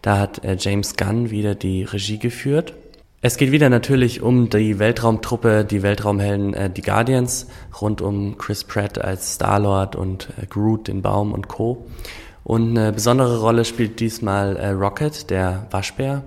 Da 0.02 0.18
hat 0.18 0.44
äh, 0.44 0.56
James 0.58 0.96
Gunn 0.96 1.30
wieder 1.30 1.54
die 1.54 1.84
Regie 1.84 2.18
geführt. 2.18 2.74
Es 3.22 3.36
geht 3.36 3.52
wieder 3.52 3.68
natürlich 3.68 4.22
um 4.22 4.48
die 4.48 4.78
Weltraumtruppe, 4.78 5.64
die 5.64 5.82
Weltraumhelden, 5.82 6.54
äh, 6.54 6.70
die 6.70 6.82
Guardians, 6.82 7.48
rund 7.80 8.00
um 8.00 8.38
Chris 8.38 8.64
Pratt 8.64 8.98
als 8.98 9.34
Star-Lord 9.34 9.94
und 9.94 10.28
äh, 10.40 10.46
Groot, 10.46 10.88
den 10.88 11.02
Baum 11.02 11.32
und 11.32 11.48
Co. 11.48 11.86
Und 12.44 12.78
eine 12.78 12.92
besondere 12.92 13.40
Rolle 13.40 13.64
spielt 13.64 14.00
diesmal 14.00 14.56
äh, 14.56 14.70
Rocket, 14.70 15.28
der 15.30 15.66
Waschbär, 15.70 16.24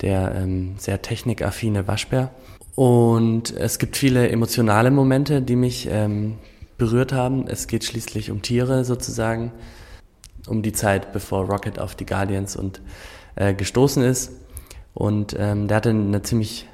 der 0.00 0.34
ähm, 0.34 0.74
sehr 0.78 1.02
technikaffine 1.02 1.86
Waschbär. 1.86 2.30
Und 2.78 3.50
es 3.56 3.80
gibt 3.80 3.96
viele 3.96 4.28
emotionale 4.28 4.92
Momente, 4.92 5.42
die 5.42 5.56
mich 5.56 5.88
ähm, 5.90 6.38
berührt 6.76 7.12
haben. 7.12 7.48
Es 7.48 7.66
geht 7.66 7.82
schließlich 7.82 8.30
um 8.30 8.40
Tiere 8.40 8.84
sozusagen, 8.84 9.50
um 10.46 10.62
die 10.62 10.70
Zeit, 10.70 11.12
bevor 11.12 11.46
Rocket 11.46 11.80
auf 11.80 11.96
die 11.96 12.06
Guardians 12.06 12.54
und 12.54 12.80
äh, 13.34 13.52
gestoßen 13.52 14.04
ist. 14.04 14.30
Und 14.94 15.34
ähm, 15.36 15.66
der 15.66 15.78
hatte 15.78 15.90
eine 15.90 16.22
ziemlich 16.22 16.68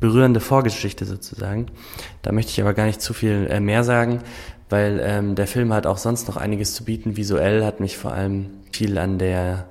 berührende 0.00 0.40
Vorgeschichte 0.40 1.04
sozusagen. 1.04 1.66
Da 2.22 2.32
möchte 2.32 2.50
ich 2.50 2.60
aber 2.60 2.74
gar 2.74 2.86
nicht 2.86 3.00
zu 3.00 3.14
viel 3.14 3.46
äh, 3.48 3.60
mehr 3.60 3.84
sagen, 3.84 4.18
weil 4.68 5.00
ähm, 5.00 5.36
der 5.36 5.46
Film 5.46 5.72
hat 5.72 5.86
auch 5.86 5.98
sonst 5.98 6.26
noch 6.26 6.36
einiges 6.36 6.74
zu 6.74 6.82
bieten. 6.82 7.16
Visuell 7.16 7.64
hat 7.64 7.78
mich 7.78 7.96
vor 7.98 8.10
allem 8.10 8.50
viel 8.72 8.98
an 8.98 9.18
der 9.18 9.68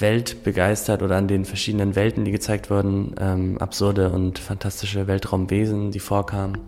Welt 0.00 0.42
begeistert 0.44 1.02
oder 1.02 1.16
an 1.16 1.28
den 1.28 1.44
verschiedenen 1.44 1.94
Welten, 1.94 2.24
die 2.24 2.32
gezeigt 2.32 2.70
wurden, 2.70 3.14
ähm, 3.20 3.58
absurde 3.58 4.10
und 4.10 4.38
fantastische 4.38 5.06
Weltraumwesen, 5.06 5.90
die 5.90 6.00
vorkamen. 6.00 6.58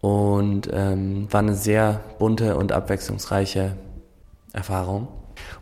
Und 0.00 0.68
ähm, 0.72 1.28
war 1.30 1.40
eine 1.40 1.54
sehr 1.54 2.00
bunte 2.18 2.56
und 2.56 2.72
abwechslungsreiche 2.72 3.76
Erfahrung. 4.52 5.08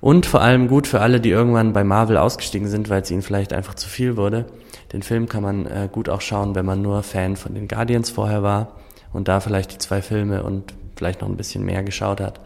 Und 0.01 0.27
vor 0.27 0.41
allem 0.41 0.69
gut 0.69 0.87
für 0.87 1.01
alle, 1.01 1.21
die 1.21 1.31
irgendwann 1.31 1.73
bei 1.73 1.85
Marvel 1.85 2.17
ausgestiegen 2.17 2.69
sind, 2.69 2.91
weil 2.91 3.03
es 3.03 3.11
ihnen 3.11 3.23
vielleicht 3.23 3.53
einfach 3.53 3.75
zu 3.75 3.88
viel 3.88 4.17
wurde. 4.17 4.47
Den 4.93 5.03
Film 5.03 5.29
kann 5.29 5.43
man 5.43 5.67
äh, 5.67 5.88
gut 5.91 6.09
auch 6.09 6.21
schauen, 6.21 6.55
wenn 6.55 6.67
man 6.67 6.83
nur 6.83 7.03
Fan 7.03 7.37
von 7.37 7.55
den 7.55 7.69
Guardians 7.69 8.11
vorher 8.11 8.43
war 8.43 8.77
und 9.12 9.29
da 9.29 9.41
vielleicht 9.41 9.73
die 9.73 9.79
zwei 9.79 10.03
Filme 10.03 10.43
und 10.43 10.75
vielleicht 10.97 11.21
noch 11.21 11.29
ein 11.29 11.37
bisschen 11.37 11.65
mehr 11.65 11.83
geschaut 11.83 12.21
hat. 12.21 12.41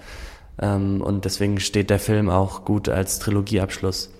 Ähm, 0.60 1.00
und 1.00 1.24
deswegen 1.24 1.60
steht 1.60 1.90
der 1.90 1.98
Film 1.98 2.28
auch 2.30 2.64
gut 2.64 2.88
als 2.88 3.18
Trilogieabschluss. 3.18 4.10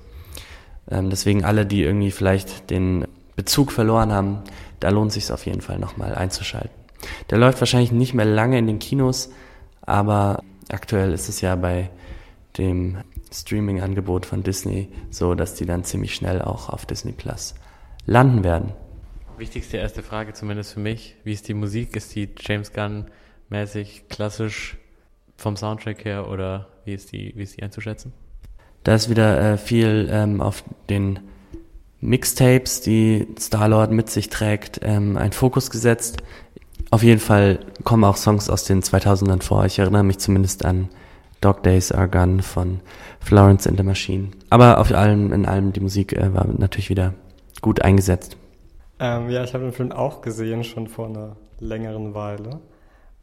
Ähm, 0.91 1.11
deswegen 1.11 1.45
alle, 1.45 1.67
die 1.67 1.83
irgendwie 1.83 2.11
vielleicht 2.11 2.71
den 2.71 3.07
Bezug 3.35 3.73
verloren 3.73 4.13
haben, 4.13 4.39
da 4.81 4.91
lohnt 4.91 5.13
sich 5.13 5.31
auf 5.33 5.47
jeden 5.47 5.61
Fall 5.61 5.79
nochmal 5.79 6.15
einzuschalten. 6.15 6.71
Der 7.31 7.39
läuft 7.39 7.61
wahrscheinlich 7.61 7.93
nicht 7.93 8.15
mehr 8.15 8.25
lange 8.25 8.59
in 8.59 8.67
den 8.67 8.79
Kinos, 8.79 9.31
aber 9.83 10.43
aktuell 10.69 11.13
ist 11.13 11.29
es 11.29 11.41
ja 11.41 11.55
bei 11.57 11.91
dem 12.59 12.99
Streaming-Angebot 13.33 14.27
von 14.27 14.43
Disney 14.43 14.89
so, 15.11 15.35
dass 15.35 15.55
die 15.55 15.67
dann 15.67 15.85
ziemlich 15.85 16.15
schnell 16.15 16.41
auch 16.43 16.71
auf 16.71 16.87
Disney 16.87 17.13
Plus 17.13 17.55
landen 18.07 18.45
werden. 18.45 18.73
Wichtigste 19.37 19.77
erste 19.77 20.03
Frage 20.03 20.33
zumindest 20.33 20.73
für 20.73 20.81
mich. 20.81 21.17
Wie 21.25 21.33
ist 21.33 21.49
die 21.49 21.55
Musik? 21.55 21.95
Ist 21.97 22.15
die 22.15 22.31
James 22.39 22.73
Gunn 22.73 23.07
mäßig 23.51 24.05
klassisch 24.09 24.79
vom 25.37 25.57
Soundtrack 25.57 26.05
her 26.05 26.29
oder 26.29 26.69
wie 26.85 26.95
ist 26.95 27.13
die, 27.13 27.33
wie 27.37 27.43
ist 27.43 27.57
die 27.57 27.63
einzuschätzen? 27.63 28.13
Da 28.85 28.95
ist 28.95 29.11
wieder 29.11 29.53
äh, 29.53 29.59
viel 29.59 30.09
ähm, 30.11 30.41
auf 30.41 30.63
den 30.89 31.19
Mixtapes, 32.01 32.83
die 32.83 33.27
Starlord 33.39 33.91
mit 33.91 34.11
sich 34.11 34.29
trägt, 34.29 34.81
ähm, 34.83 35.17
ein 35.17 35.33
Fokus 35.33 35.71
gesetzt. 35.71 36.19
Auf 36.91 37.03
jeden 37.03 37.21
Fall 37.21 37.59
kommen 37.83 38.05
auch 38.05 38.17
Songs 38.17 38.49
aus 38.49 38.65
den 38.65 38.83
2000ern 38.83 39.43
vor. 39.43 39.65
Ich 39.65 39.79
erinnere 39.79 40.05
mich 40.05 40.19
zumindest 40.19 40.65
an 40.65 40.89
Dog 41.41 41.63
Days 41.65 41.91
Are 41.91 42.09
Gone 42.09 42.43
von 42.43 42.81
Florence 43.21 43.67
and 43.67 43.77
the 43.77 43.83
Machine. 43.83 44.29
Aber 44.51 44.79
auf 44.79 44.93
allem, 44.93 45.33
in 45.33 45.47
allem, 45.47 45.73
die 45.73 45.81
Musik 45.81 46.13
äh, 46.13 46.33
war 46.33 46.47
natürlich 46.47 46.91
wieder 46.91 47.15
gut 47.61 47.83
eingesetzt. 47.83 48.37
Ähm, 48.99 49.29
ja, 49.31 49.43
ich 49.43 49.53
habe 49.53 49.65
den 49.65 49.73
Film 49.73 49.93
auch 49.93 50.23
gesehen, 50.23 50.65
schon 50.65 50.87
vor 50.87 51.09
einer 51.09 51.37
längeren 51.59 52.15
Weile. 52.15 52.61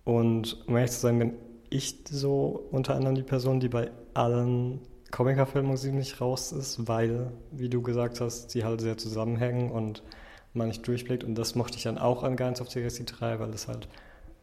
Und 0.03 0.63
um 0.67 0.75
ehrlich 0.75 0.91
zu 0.91 0.99
sein, 0.99 1.19
bin 1.19 1.33
ich 1.73 1.95
so 2.09 2.67
unter 2.71 2.95
anderem 2.95 3.15
die 3.15 3.23
Person, 3.23 3.59
die 3.59 3.69
bei 3.69 3.91
allen 4.13 4.81
Comica-Filmmusik 5.11 5.93
nicht 5.93 6.21
raus 6.21 6.51
ist, 6.51 6.87
weil, 6.87 7.31
wie 7.51 7.69
du 7.69 7.81
gesagt 7.81 8.19
hast, 8.19 8.49
sie 8.49 8.63
halt 8.63 8.81
sehr 8.81 8.97
zusammenhängen 8.97 9.69
und 9.71 10.03
man 10.53 10.67
nicht 10.67 10.87
durchblickt. 10.87 11.23
Und 11.23 11.35
das 11.35 11.55
mochte 11.55 11.77
ich 11.77 11.83
dann 11.83 11.97
auch 11.97 12.23
an 12.23 12.35
Guardians 12.35 12.61
of 12.61 12.69
the 12.69 12.79
Galaxy 12.79 13.05
3, 13.05 13.39
weil 13.39 13.49
es 13.51 13.67
halt 13.67 13.87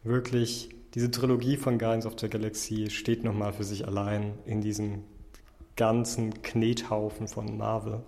wirklich, 0.03 0.69
diese 0.93 1.11
Trilogie 1.11 1.57
von 1.57 1.77
Guardians 1.77 2.05
of 2.05 2.13
the 2.19 2.29
Galaxy 2.29 2.89
steht 2.89 3.23
nochmal 3.23 3.53
für 3.53 3.63
sich 3.63 3.87
allein 3.87 4.33
in 4.45 4.61
diesem 4.61 5.03
ganzen 5.75 6.41
Knethaufen 6.41 7.27
von 7.27 7.57
Marvel. 7.57 8.01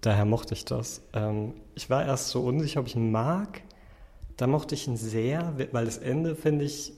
Daher 0.00 0.24
mochte 0.24 0.54
ich 0.54 0.64
das. 0.64 1.02
Ähm, 1.12 1.54
ich 1.74 1.90
war 1.90 2.04
erst 2.04 2.28
so 2.28 2.40
unsicher, 2.42 2.80
ob 2.80 2.86
ich 2.86 2.96
ihn 2.96 3.10
mag. 3.10 3.62
Da 4.36 4.46
mochte 4.46 4.74
ich 4.74 4.88
ihn 4.88 4.96
sehr, 4.96 5.54
weil 5.72 5.84
das 5.84 5.98
Ende, 5.98 6.34
finde 6.34 6.64
ich, 6.64 6.94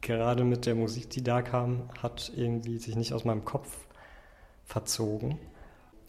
gerade 0.00 0.44
mit 0.44 0.66
der 0.66 0.74
Musik, 0.74 1.10
die 1.10 1.22
da 1.22 1.42
kam, 1.42 1.88
hat 2.02 2.32
irgendwie 2.34 2.78
sich 2.78 2.96
nicht 2.96 3.12
aus 3.12 3.24
meinem 3.24 3.44
Kopf 3.44 3.86
verzogen. 4.64 5.38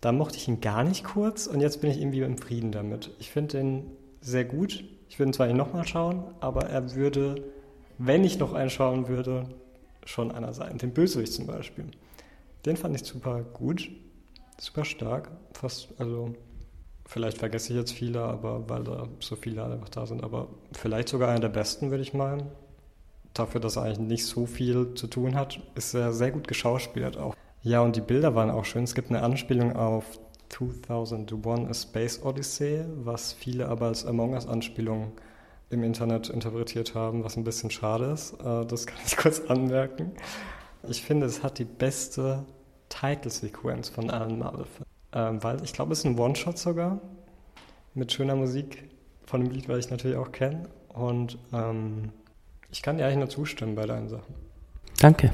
Da 0.02 0.12
mochte 0.12 0.38
ich 0.38 0.48
ihn 0.48 0.62
gar 0.62 0.84
nicht 0.84 1.04
kurz 1.04 1.48
und 1.48 1.62
jetzt 1.62 1.82
bin 1.82 1.92
ich 1.92 2.00
irgendwie 2.00 2.22
im 2.22 2.38
Frieden 2.38 2.72
damit. 2.72 3.12
Ich 3.20 3.30
finde 3.32 3.58
den 3.58 3.92
sehr 4.22 4.46
gut. 4.46 4.84
Ich 5.10 5.20
würde 5.20 5.32
ihn 5.32 5.34
zwar 5.34 5.48
nicht 5.48 5.58
nochmal 5.58 5.86
schauen, 5.86 6.24
aber 6.40 6.70
er 6.70 6.96
würde, 6.96 7.44
wenn 7.98 8.24
ich 8.24 8.40
noch 8.40 8.54
einen 8.54 8.70
schauen 8.70 9.08
würde, 9.08 9.50
schon 10.06 10.32
einer 10.32 10.54
sein. 10.54 10.78
Den 10.78 10.94
Bösewicht 10.94 11.34
zum 11.34 11.46
Beispiel. 11.46 11.86
Den 12.66 12.78
fand 12.78 12.96
ich 12.96 13.04
super 13.04 13.42
gut, 13.42 13.90
super 14.60 14.86
stark. 14.86 15.32
Fast, 15.54 15.90
also 16.00 16.34
vielleicht 17.06 17.38
vergesse 17.38 17.74
ich 17.74 17.80
jetzt 17.80 17.92
viele, 17.92 18.22
aber 18.22 18.70
weil 18.70 18.84
da 18.84 19.08
so 19.20 19.36
viele 19.36 19.64
einfach 19.66 19.90
da 19.90 20.06
sind, 20.06 20.24
aber 20.24 20.48
vielleicht 20.72 21.10
sogar 21.10 21.30
einer 21.30 21.42
der 21.42 21.50
besten, 21.50 21.92
würde 21.92 22.04
ich 22.04 22.14
meinen. 22.14 22.50
Dafür, 23.34 23.62
dass 23.62 23.78
er 23.78 23.84
eigentlich 23.84 24.00
nicht 24.00 24.26
so 24.26 24.46
viel 24.46 24.94
zu 24.96 25.08
tun 25.08 25.36
hat, 25.36 25.62
ist 25.76 25.94
er 25.94 26.12
sehr 26.12 26.32
gut 26.32 26.48
geschauspielert 26.48 27.18
auch. 27.18 27.36
Ja, 27.64 27.82
und 27.82 27.96
die 27.96 28.02
Bilder 28.02 28.36
waren 28.36 28.50
auch 28.50 28.66
schön. 28.66 28.84
Es 28.84 28.96
gibt 28.96 29.10
eine 29.10 29.22
Anspielung 29.22 29.76
auf 29.76 30.20
2001 30.50 31.70
A 31.70 31.74
Space 31.74 32.24
Odyssey, 32.24 32.84
was 33.04 33.34
viele 33.34 33.68
aber 33.68 33.88
als 33.88 34.06
Among 34.06 34.34
Us-Anspielung 34.34 35.14
im 35.70 35.84
Internet 35.84 36.30
interpretiert 36.30 36.96
haben, 36.96 37.24
was 37.24 37.38
ein 37.38 37.44
bisschen 37.44 37.72
schade 37.72 38.06
ist. 38.06 38.34
Äh, 38.42 38.66
das 38.66 38.86
kann 38.86 39.00
ich 39.06 39.16
kurz 39.18 39.40
anmerken. 39.42 40.12
Ich 40.88 41.04
finde, 41.04 41.26
es 41.26 41.44
hat 41.44 41.60
die 41.60 41.66
beste 41.66 42.46
Titelsequenz 42.90 43.90
von 43.90 44.10
allen 44.10 44.40
Marvel-Filmen. 44.40 44.92
Ähm, 45.14 45.44
weil 45.44 45.64
ich 45.64 45.74
glaube, 45.74 45.94
es 45.94 46.00
ist 46.00 46.06
ein 46.06 46.18
One-Shot 46.18 46.58
sogar 46.58 47.00
mit 47.94 48.12
schöner 48.12 48.36
Musik 48.36 48.90
von 49.26 49.42
dem 49.42 49.52
Lied, 49.52 49.70
weil 49.70 49.80
ich 49.80 49.90
natürlich 49.90 50.18
auch 50.18 50.32
kenne. 50.32 50.68
Und 50.90 51.38
ähm, 51.54 52.10
ich 52.72 52.82
kann 52.82 52.98
dir 52.98 53.06
eigentlich 53.06 53.18
nur 53.18 53.30
zustimmen 53.30 53.76
bei 53.76 53.86
deinen 53.86 54.10
Sachen. 54.10 54.34
Danke. 55.00 55.34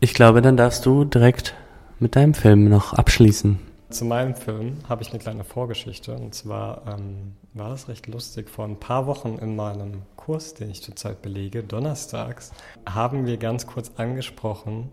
Ich 0.00 0.14
glaube, 0.14 0.42
dann 0.42 0.56
darfst 0.56 0.86
du 0.86 1.04
direkt 1.04 1.54
mit 1.98 2.14
deinem 2.14 2.34
Film 2.34 2.68
noch 2.68 2.92
abschließen. 2.92 3.58
Zu 3.90 4.04
meinem 4.04 4.34
Film 4.34 4.76
habe 4.88 5.02
ich 5.02 5.10
eine 5.10 5.18
kleine 5.18 5.44
Vorgeschichte. 5.44 6.14
Und 6.14 6.34
zwar 6.34 6.82
ähm, 6.86 7.34
war 7.54 7.70
das 7.70 7.88
recht 7.88 8.06
lustig. 8.06 8.50
Vor 8.50 8.66
ein 8.66 8.78
paar 8.78 9.06
Wochen 9.06 9.38
in 9.40 9.56
meinem 9.56 10.02
Kurs, 10.16 10.54
den 10.54 10.70
ich 10.70 10.82
zurzeit 10.82 11.22
belege, 11.22 11.62
donnerstags, 11.62 12.52
haben 12.86 13.26
wir 13.26 13.38
ganz 13.38 13.66
kurz 13.66 13.92
angesprochen, 13.96 14.90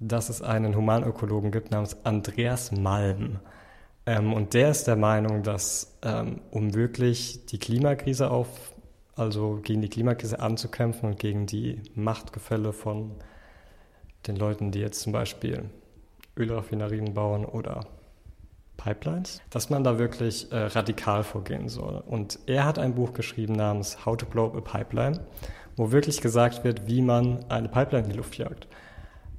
dass 0.00 0.28
es 0.28 0.42
einen 0.42 0.76
Humanökologen 0.76 1.52
gibt 1.52 1.70
namens 1.70 1.96
Andreas 2.04 2.72
Malm. 2.72 3.38
Ähm, 4.06 4.32
und 4.32 4.54
der 4.54 4.70
ist 4.70 4.86
der 4.86 4.96
Meinung, 4.96 5.42
dass 5.42 5.98
ähm, 6.02 6.40
um 6.50 6.74
wirklich 6.74 7.46
die 7.46 7.58
Klimakrise 7.58 8.30
auf, 8.30 8.72
also 9.16 9.60
gegen 9.62 9.82
die 9.82 9.88
Klimakrise 9.88 10.40
anzukämpfen 10.40 11.10
und 11.10 11.18
gegen 11.18 11.46
die 11.46 11.82
Machtgefälle 11.94 12.72
von 12.72 13.12
den 14.26 14.36
Leuten, 14.36 14.70
die 14.70 14.80
jetzt 14.80 15.00
zum 15.00 15.12
Beispiel 15.12 15.70
Ölraffinerien 16.36 17.14
bauen 17.14 17.44
oder 17.44 17.86
Pipelines, 18.76 19.40
dass 19.50 19.70
man 19.70 19.82
da 19.84 19.98
wirklich 19.98 20.52
äh, 20.52 20.56
radikal 20.56 21.24
vorgehen 21.24 21.68
soll. 21.68 22.02
Und 22.06 22.38
er 22.46 22.64
hat 22.64 22.78
ein 22.78 22.94
Buch 22.94 23.14
geschrieben 23.14 23.54
namens 23.54 24.04
How 24.04 24.16
to 24.16 24.26
Blow 24.26 24.52
a 24.56 24.60
Pipeline, 24.60 25.20
wo 25.76 25.92
wirklich 25.92 26.20
gesagt 26.20 26.62
wird, 26.62 26.86
wie 26.86 27.02
man 27.02 27.44
eine 27.48 27.68
Pipeline 27.68 28.04
in 28.04 28.12
die 28.12 28.16
Luft 28.16 28.36
jagt. 28.36 28.68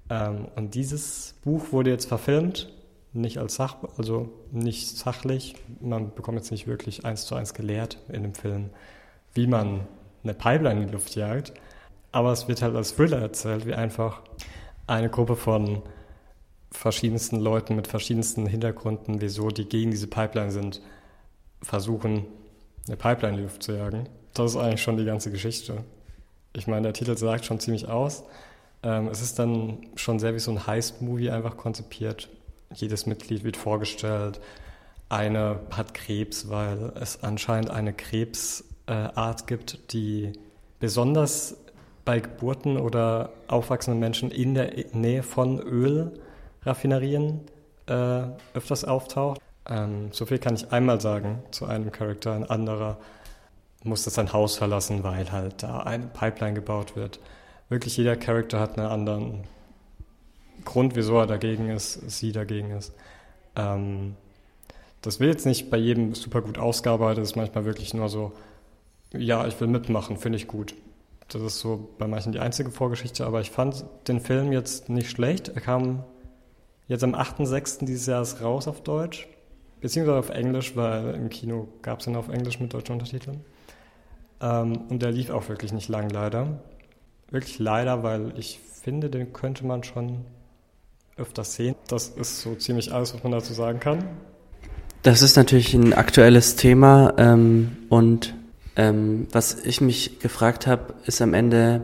Ähm, 0.09 0.47
und 0.55 0.75
dieses 0.75 1.35
Buch 1.43 1.71
wurde 1.71 1.91
jetzt 1.91 2.07
verfilmt, 2.07 2.73
nicht 3.21 3.37
als 3.37 3.55
Sach, 3.55 3.77
also 3.97 4.29
nicht 4.51 4.97
sachlich. 4.97 5.55
Man 5.79 6.13
bekommt 6.13 6.37
jetzt 6.37 6.51
nicht 6.51 6.67
wirklich 6.67 7.05
eins 7.05 7.25
zu 7.25 7.35
eins 7.35 7.53
gelehrt 7.53 7.99
in 8.09 8.23
dem 8.23 8.33
Film, 8.33 8.69
wie 9.33 9.47
man 9.47 9.81
eine 10.23 10.33
Pipeline 10.33 10.81
in 10.81 10.87
die 10.87 10.93
Luft 10.93 11.15
jagt. 11.15 11.53
Aber 12.11 12.31
es 12.31 12.47
wird 12.47 12.61
halt 12.61 12.75
als 12.75 12.95
Thriller 12.95 13.19
erzählt, 13.19 13.65
wie 13.65 13.73
einfach 13.73 14.21
eine 14.87 15.09
Gruppe 15.09 15.35
von 15.35 15.81
verschiedensten 16.71 17.39
Leuten 17.39 17.75
mit 17.75 17.87
verschiedensten 17.87 18.45
Hintergründen, 18.45 19.21
wieso 19.21 19.49
die 19.49 19.67
gegen 19.67 19.91
diese 19.91 20.07
Pipeline 20.07 20.51
sind, 20.51 20.81
versuchen, 21.61 22.25
eine 22.87 22.97
Pipeline 22.97 23.33
in 23.33 23.37
die 23.37 23.43
Luft 23.43 23.63
zu 23.63 23.73
jagen. 23.73 24.07
Das 24.33 24.51
ist 24.51 24.57
eigentlich 24.57 24.81
schon 24.81 24.97
die 24.97 25.05
ganze 25.05 25.31
Geschichte. 25.31 25.83
Ich 26.53 26.67
meine, 26.67 26.83
der 26.83 26.93
Titel 26.93 27.17
sagt 27.17 27.45
schon 27.45 27.59
ziemlich 27.59 27.87
aus. 27.87 28.23
Ähm, 28.83 29.07
es 29.07 29.21
ist 29.21 29.39
dann 29.39 29.79
schon 29.95 30.19
sehr 30.19 30.35
wie 30.35 30.39
so 30.39 30.51
ein 30.51 30.67
Heist-Movie 30.67 31.31
einfach 31.31 31.57
konzipiert. 31.57 32.29
Jedes 32.73 33.05
Mitglied 33.05 33.43
wird 33.43 33.57
vorgestellt. 33.57 34.39
Eine 35.09 35.59
hat 35.71 35.93
Krebs, 35.93 36.49
weil 36.49 36.91
es 36.95 37.23
anscheinend 37.23 37.71
eine 37.71 37.93
Krebsart 37.93 39.41
äh, 39.41 39.45
gibt, 39.45 39.93
die 39.93 40.33
besonders 40.79 41.55
bei 42.03 42.19
Geburten 42.19 42.77
oder 42.77 43.31
aufwachsenden 43.47 43.99
Menschen 43.99 44.31
in 44.31 44.53
der 44.53 44.71
Nähe 44.93 45.23
von 45.23 45.59
Ölraffinerien 45.59 47.41
äh, 47.87 48.23
öfters 48.53 48.85
auftaucht. 48.85 49.41
Ähm, 49.69 50.09
so 50.11 50.25
viel 50.25 50.39
kann 50.39 50.55
ich 50.55 50.71
einmal 50.71 51.01
sagen 51.01 51.43
zu 51.51 51.65
einem 51.65 51.91
Charakter. 51.91 52.33
Ein 52.33 52.49
anderer 52.49 52.97
muss 53.83 54.03
das 54.03 54.15
sein 54.15 54.33
Haus 54.33 54.57
verlassen, 54.57 55.03
weil 55.03 55.31
halt 55.31 55.63
da 55.63 55.79
eine 55.79 56.07
Pipeline 56.07 56.53
gebaut 56.53 56.95
wird. 56.95 57.19
Wirklich 57.69 57.97
jeder 57.97 58.15
Charakter 58.15 58.59
hat 58.59 58.77
einen 58.77 58.87
anderen 58.87 59.43
Grund, 60.65 60.95
wieso 60.95 61.17
er 61.17 61.27
dagegen 61.27 61.69
ist, 61.69 62.09
sie 62.09 62.31
dagegen 62.31 62.71
ist. 62.71 62.93
Ähm, 63.55 64.15
das 65.01 65.19
will 65.19 65.29
jetzt 65.29 65.45
nicht 65.45 65.69
bei 65.69 65.77
jedem 65.77 66.15
super 66.15 66.41
gut 66.41 66.57
ausgearbeitet, 66.57 67.21
das 67.21 67.31
ist 67.31 67.35
manchmal 67.35 67.65
wirklich 67.65 67.93
nur 67.93 68.09
so, 68.09 68.33
ja, 69.13 69.47
ich 69.47 69.59
will 69.59 69.67
mitmachen, 69.67 70.17
finde 70.17 70.37
ich 70.37 70.47
gut. 70.47 70.75
Das 71.29 71.41
ist 71.41 71.59
so 71.59 71.89
bei 71.97 72.07
manchen 72.07 72.31
die 72.31 72.39
einzige 72.39 72.71
Vorgeschichte, 72.71 73.25
aber 73.25 73.41
ich 73.41 73.51
fand 73.51 73.85
den 74.07 74.21
Film 74.21 74.51
jetzt 74.51 74.89
nicht 74.89 75.09
schlecht. 75.09 75.49
Er 75.49 75.61
kam 75.61 76.03
jetzt 76.87 77.03
am 77.03 77.15
8.6. 77.15 77.85
dieses 77.85 78.05
Jahres 78.05 78.41
raus 78.41 78.67
auf 78.67 78.81
Deutsch, 78.81 79.27
beziehungsweise 79.81 80.19
auf 80.19 80.29
Englisch, 80.29 80.75
weil 80.75 81.15
im 81.15 81.29
Kino 81.29 81.67
gab 81.81 81.99
es 81.99 82.07
ihn 82.07 82.15
auf 82.15 82.29
Englisch 82.29 82.59
mit 82.59 82.73
deutschen 82.73 82.93
Untertiteln. 82.93 83.43
Ähm, 84.41 84.81
und 84.89 85.01
der 85.01 85.11
lief 85.11 85.29
auch 85.29 85.49
wirklich 85.49 85.73
nicht 85.73 85.89
lang, 85.89 86.09
leider. 86.09 86.59
Wirklich 87.29 87.59
leider, 87.59 88.03
weil 88.03 88.33
ich 88.37 88.59
finde, 88.59 89.09
den 89.09 89.33
könnte 89.33 89.65
man 89.65 89.83
schon 89.83 90.25
öfters 91.17 91.55
sehen. 91.55 91.75
Das 91.87 92.09
ist 92.09 92.41
so 92.41 92.55
ziemlich 92.55 92.93
alles, 92.93 93.13
was 93.13 93.23
man 93.23 93.31
dazu 93.31 93.53
sagen 93.53 93.79
kann. 93.79 94.03
Das 95.03 95.21
ist 95.21 95.37
natürlich 95.37 95.73
ein 95.73 95.93
aktuelles 95.93 96.55
Thema 96.55 97.13
ähm, 97.17 97.77
und 97.89 98.33
ähm, 98.75 99.27
was 99.31 99.55
ich 99.63 99.81
mich 99.81 100.19
gefragt 100.19 100.67
habe, 100.67 100.93
ist 101.05 101.21
am 101.21 101.33
Ende, 101.33 101.81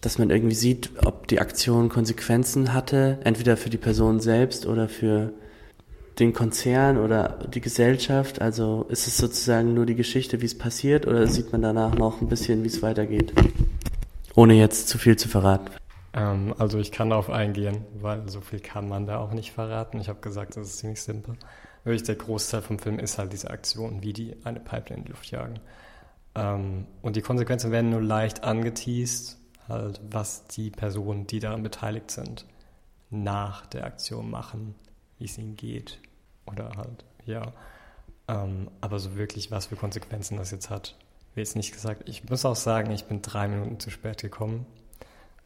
dass 0.00 0.18
man 0.18 0.30
irgendwie 0.30 0.54
sieht, 0.54 0.90
ob 1.04 1.28
die 1.28 1.40
Aktion 1.40 1.88
Konsequenzen 1.88 2.72
hatte, 2.72 3.18
entweder 3.24 3.56
für 3.56 3.70
die 3.70 3.78
Person 3.78 4.20
selbst 4.20 4.66
oder 4.66 4.88
für 4.88 5.32
den 6.18 6.32
Konzern 6.32 6.98
oder 6.98 7.38
die 7.52 7.60
Gesellschaft. 7.60 8.40
Also 8.40 8.86
ist 8.88 9.06
es 9.06 9.16
sozusagen 9.16 9.74
nur 9.74 9.86
die 9.86 9.94
Geschichte, 9.94 10.40
wie 10.40 10.46
es 10.46 10.56
passiert, 10.56 11.06
oder 11.06 11.26
sieht 11.26 11.52
man 11.52 11.62
danach 11.62 11.94
noch 11.94 12.20
ein 12.20 12.28
bisschen, 12.28 12.62
wie 12.64 12.68
es 12.68 12.82
weitergeht? 12.82 13.32
Ohne 14.34 14.54
jetzt 14.54 14.88
zu 14.88 14.98
viel 14.98 15.16
zu 15.16 15.28
verraten. 15.28 15.70
Ähm, 16.16 16.54
also 16.58 16.78
ich 16.78 16.90
kann 16.90 17.10
darauf 17.10 17.30
eingehen, 17.30 17.84
weil 17.94 18.28
so 18.28 18.40
viel 18.40 18.60
kann 18.60 18.88
man 18.88 19.06
da 19.06 19.18
auch 19.18 19.32
nicht 19.32 19.52
verraten. 19.52 20.00
Ich 20.00 20.08
habe 20.08 20.20
gesagt, 20.20 20.56
das 20.56 20.68
ist 20.68 20.78
ziemlich 20.78 21.02
simpel. 21.02 21.36
Wirklich 21.84 22.02
der 22.02 22.16
Großteil 22.16 22.62
vom 22.62 22.80
Film 22.80 22.98
ist 22.98 23.18
halt 23.18 23.32
diese 23.32 23.50
Aktion, 23.50 24.02
wie 24.02 24.12
die 24.12 24.36
eine 24.44 24.58
Pipeline 24.58 25.00
in 25.00 25.04
die 25.04 25.12
Luft 25.12 25.30
jagen. 25.30 25.60
Ähm, 26.34 26.86
und 27.02 27.16
die 27.16 27.22
Konsequenzen 27.22 27.70
werden 27.70 27.90
nur 27.90 28.02
leicht 28.02 28.42
angeteased, 28.42 29.38
halt, 29.68 30.00
was 30.10 30.46
die 30.46 30.70
Personen, 30.70 31.26
die 31.26 31.38
daran 31.38 31.62
beteiligt 31.62 32.10
sind, 32.10 32.46
nach 33.10 33.66
der 33.66 33.84
Aktion 33.84 34.30
machen, 34.30 34.74
wie 35.18 35.26
es 35.26 35.38
ihnen 35.38 35.56
geht. 35.56 36.00
Oder 36.46 36.70
halt, 36.76 37.04
ja. 37.26 37.52
Ähm, 38.26 38.70
aber 38.80 38.98
so 38.98 39.16
wirklich, 39.16 39.50
was 39.50 39.66
für 39.66 39.76
Konsequenzen 39.76 40.38
das 40.38 40.50
jetzt 40.50 40.70
hat, 40.70 40.96
wird 41.34 41.46
jetzt 41.46 41.56
nicht 41.56 41.72
gesagt. 41.72 42.08
Ich 42.08 42.28
muss 42.28 42.44
auch 42.44 42.56
sagen, 42.56 42.90
ich 42.90 43.04
bin 43.04 43.22
drei 43.22 43.48
Minuten 43.48 43.78
zu 43.78 43.90
spät 43.90 44.22
gekommen. 44.22 44.66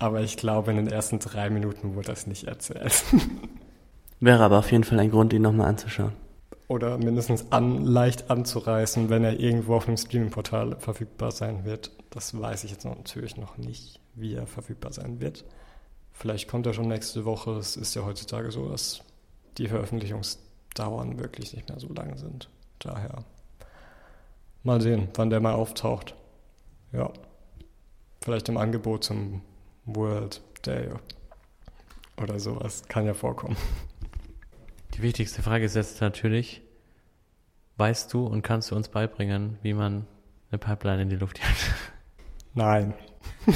Aber 0.00 0.22
ich 0.22 0.38
glaube, 0.38 0.70
in 0.70 0.78
den 0.78 0.86
ersten 0.88 1.18
drei 1.18 1.50
Minuten 1.50 1.94
wurde 1.94 2.08
das 2.08 2.26
nicht 2.26 2.44
erzählt. 2.44 3.04
Wäre 4.20 4.42
aber 4.42 4.58
auf 4.58 4.72
jeden 4.72 4.82
Fall 4.82 4.98
ein 4.98 5.10
Grund, 5.10 5.32
ihn 5.34 5.42
nochmal 5.42 5.68
anzuschauen. 5.68 6.14
Oder 6.68 6.96
mindestens 6.96 7.52
an, 7.52 7.84
leicht 7.84 8.30
anzureißen, 8.30 9.10
wenn 9.10 9.24
er 9.24 9.38
irgendwo 9.38 9.74
auf 9.74 9.86
einem 9.86 9.98
Streaming-Portal 9.98 10.76
verfügbar 10.78 11.32
sein 11.32 11.66
wird. 11.66 11.90
Das 12.08 12.38
weiß 12.38 12.64
ich 12.64 12.70
jetzt 12.70 12.84
natürlich 12.84 13.36
noch 13.36 13.58
nicht, 13.58 14.00
wie 14.14 14.34
er 14.34 14.46
verfügbar 14.46 14.92
sein 14.92 15.20
wird. 15.20 15.44
Vielleicht 16.12 16.48
kommt 16.48 16.66
er 16.66 16.72
schon 16.72 16.88
nächste 16.88 17.26
Woche. 17.26 17.52
Es 17.52 17.76
ist 17.76 17.94
ja 17.94 18.04
heutzutage 18.04 18.50
so, 18.50 18.70
dass 18.70 19.02
die 19.58 19.68
Veröffentlichungsdauern 19.68 21.18
wirklich 21.18 21.54
nicht 21.54 21.68
mehr 21.68 21.78
so 21.78 21.92
lang 21.92 22.16
sind. 22.16 22.48
Daher 22.78 23.24
mal 24.62 24.80
sehen, 24.80 25.08
wann 25.14 25.28
der 25.28 25.40
mal 25.40 25.54
auftaucht. 25.54 26.14
Ja, 26.92 27.10
vielleicht 28.22 28.48
im 28.48 28.56
Angebot 28.56 29.04
zum 29.04 29.42
World 29.94 30.40
Day 30.66 30.88
oder 32.20 32.38
sowas. 32.38 32.82
Kann 32.88 33.06
ja 33.06 33.14
vorkommen. 33.14 33.56
Die 34.94 35.02
wichtigste 35.02 35.42
Frage 35.42 35.64
ist 35.64 35.76
jetzt 35.76 36.00
natürlich, 36.00 36.62
weißt 37.76 38.12
du 38.12 38.26
und 38.26 38.42
kannst 38.42 38.70
du 38.70 38.76
uns 38.76 38.88
beibringen, 38.88 39.58
wie 39.62 39.74
man 39.74 40.06
eine 40.50 40.58
Pipeline 40.58 41.02
in 41.02 41.08
die 41.08 41.16
Luft 41.16 41.38
jagt? 41.38 41.74
Nein. 42.54 42.94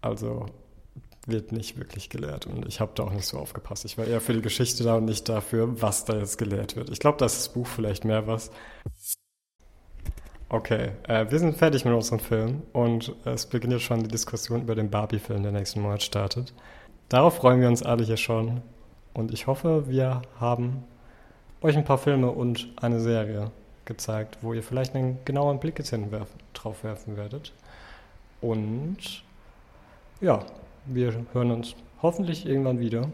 also 0.00 0.46
wird 1.26 1.52
nicht 1.52 1.78
wirklich 1.78 2.10
gelehrt 2.10 2.46
und 2.46 2.66
ich 2.66 2.80
habe 2.80 2.92
da 2.94 3.04
auch 3.04 3.12
nicht 3.12 3.26
so 3.26 3.38
aufgepasst. 3.38 3.84
Ich 3.84 3.96
war 3.96 4.06
eher 4.06 4.20
für 4.20 4.32
die 4.32 4.42
Geschichte 4.42 4.82
da 4.82 4.96
und 4.96 5.04
nicht 5.04 5.28
dafür, 5.28 5.80
was 5.80 6.04
da 6.04 6.16
jetzt 6.16 6.38
gelehrt 6.38 6.76
wird. 6.76 6.90
Ich 6.90 6.98
glaube, 6.98 7.18
da 7.18 7.26
ist 7.26 7.36
das 7.36 7.52
Buch 7.52 7.66
vielleicht 7.66 8.04
mehr 8.04 8.26
was. 8.26 8.50
Okay, 10.52 10.90
äh, 11.08 11.30
wir 11.30 11.38
sind 11.38 11.56
fertig 11.56 11.86
mit 11.86 11.94
unserem 11.94 12.18
Film 12.18 12.62
und 12.74 13.14
es 13.24 13.46
beginnt 13.46 13.72
jetzt 13.72 13.84
schon 13.84 14.02
die 14.02 14.08
Diskussion 14.10 14.60
über 14.60 14.74
den 14.74 14.90
Barbie-Film, 14.90 15.42
der 15.42 15.50
nächsten 15.50 15.80
Monat 15.80 16.02
startet. 16.02 16.52
Darauf 17.08 17.36
freuen 17.36 17.62
wir 17.62 17.68
uns 17.68 17.82
alle 17.82 18.04
hier 18.04 18.18
schon 18.18 18.60
und 19.14 19.32
ich 19.32 19.46
hoffe, 19.46 19.88
wir 19.88 20.20
haben 20.38 20.84
euch 21.62 21.74
ein 21.74 21.86
paar 21.86 21.96
Filme 21.96 22.30
und 22.30 22.68
eine 22.76 23.00
Serie 23.00 23.50
gezeigt, 23.86 24.36
wo 24.42 24.52
ihr 24.52 24.62
vielleicht 24.62 24.94
einen 24.94 25.24
genaueren 25.24 25.58
Blick 25.58 25.78
jetzt 25.78 25.88
hinwerfen, 25.88 26.38
drauf 26.52 26.84
werfen 26.84 27.16
werdet. 27.16 27.54
Und 28.42 29.24
ja, 30.20 30.44
wir 30.84 31.14
hören 31.32 31.50
uns 31.50 31.74
hoffentlich 32.02 32.44
irgendwann 32.44 32.78
wieder 32.78 33.08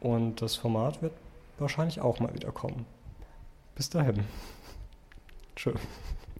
und 0.00 0.40
das 0.40 0.56
Format 0.56 1.02
wird 1.02 1.12
wahrscheinlich 1.58 2.00
auch 2.00 2.18
mal 2.18 2.32
wieder 2.32 2.50
kommen. 2.50 2.86
Bis 3.74 3.90
dahin. 3.90 4.24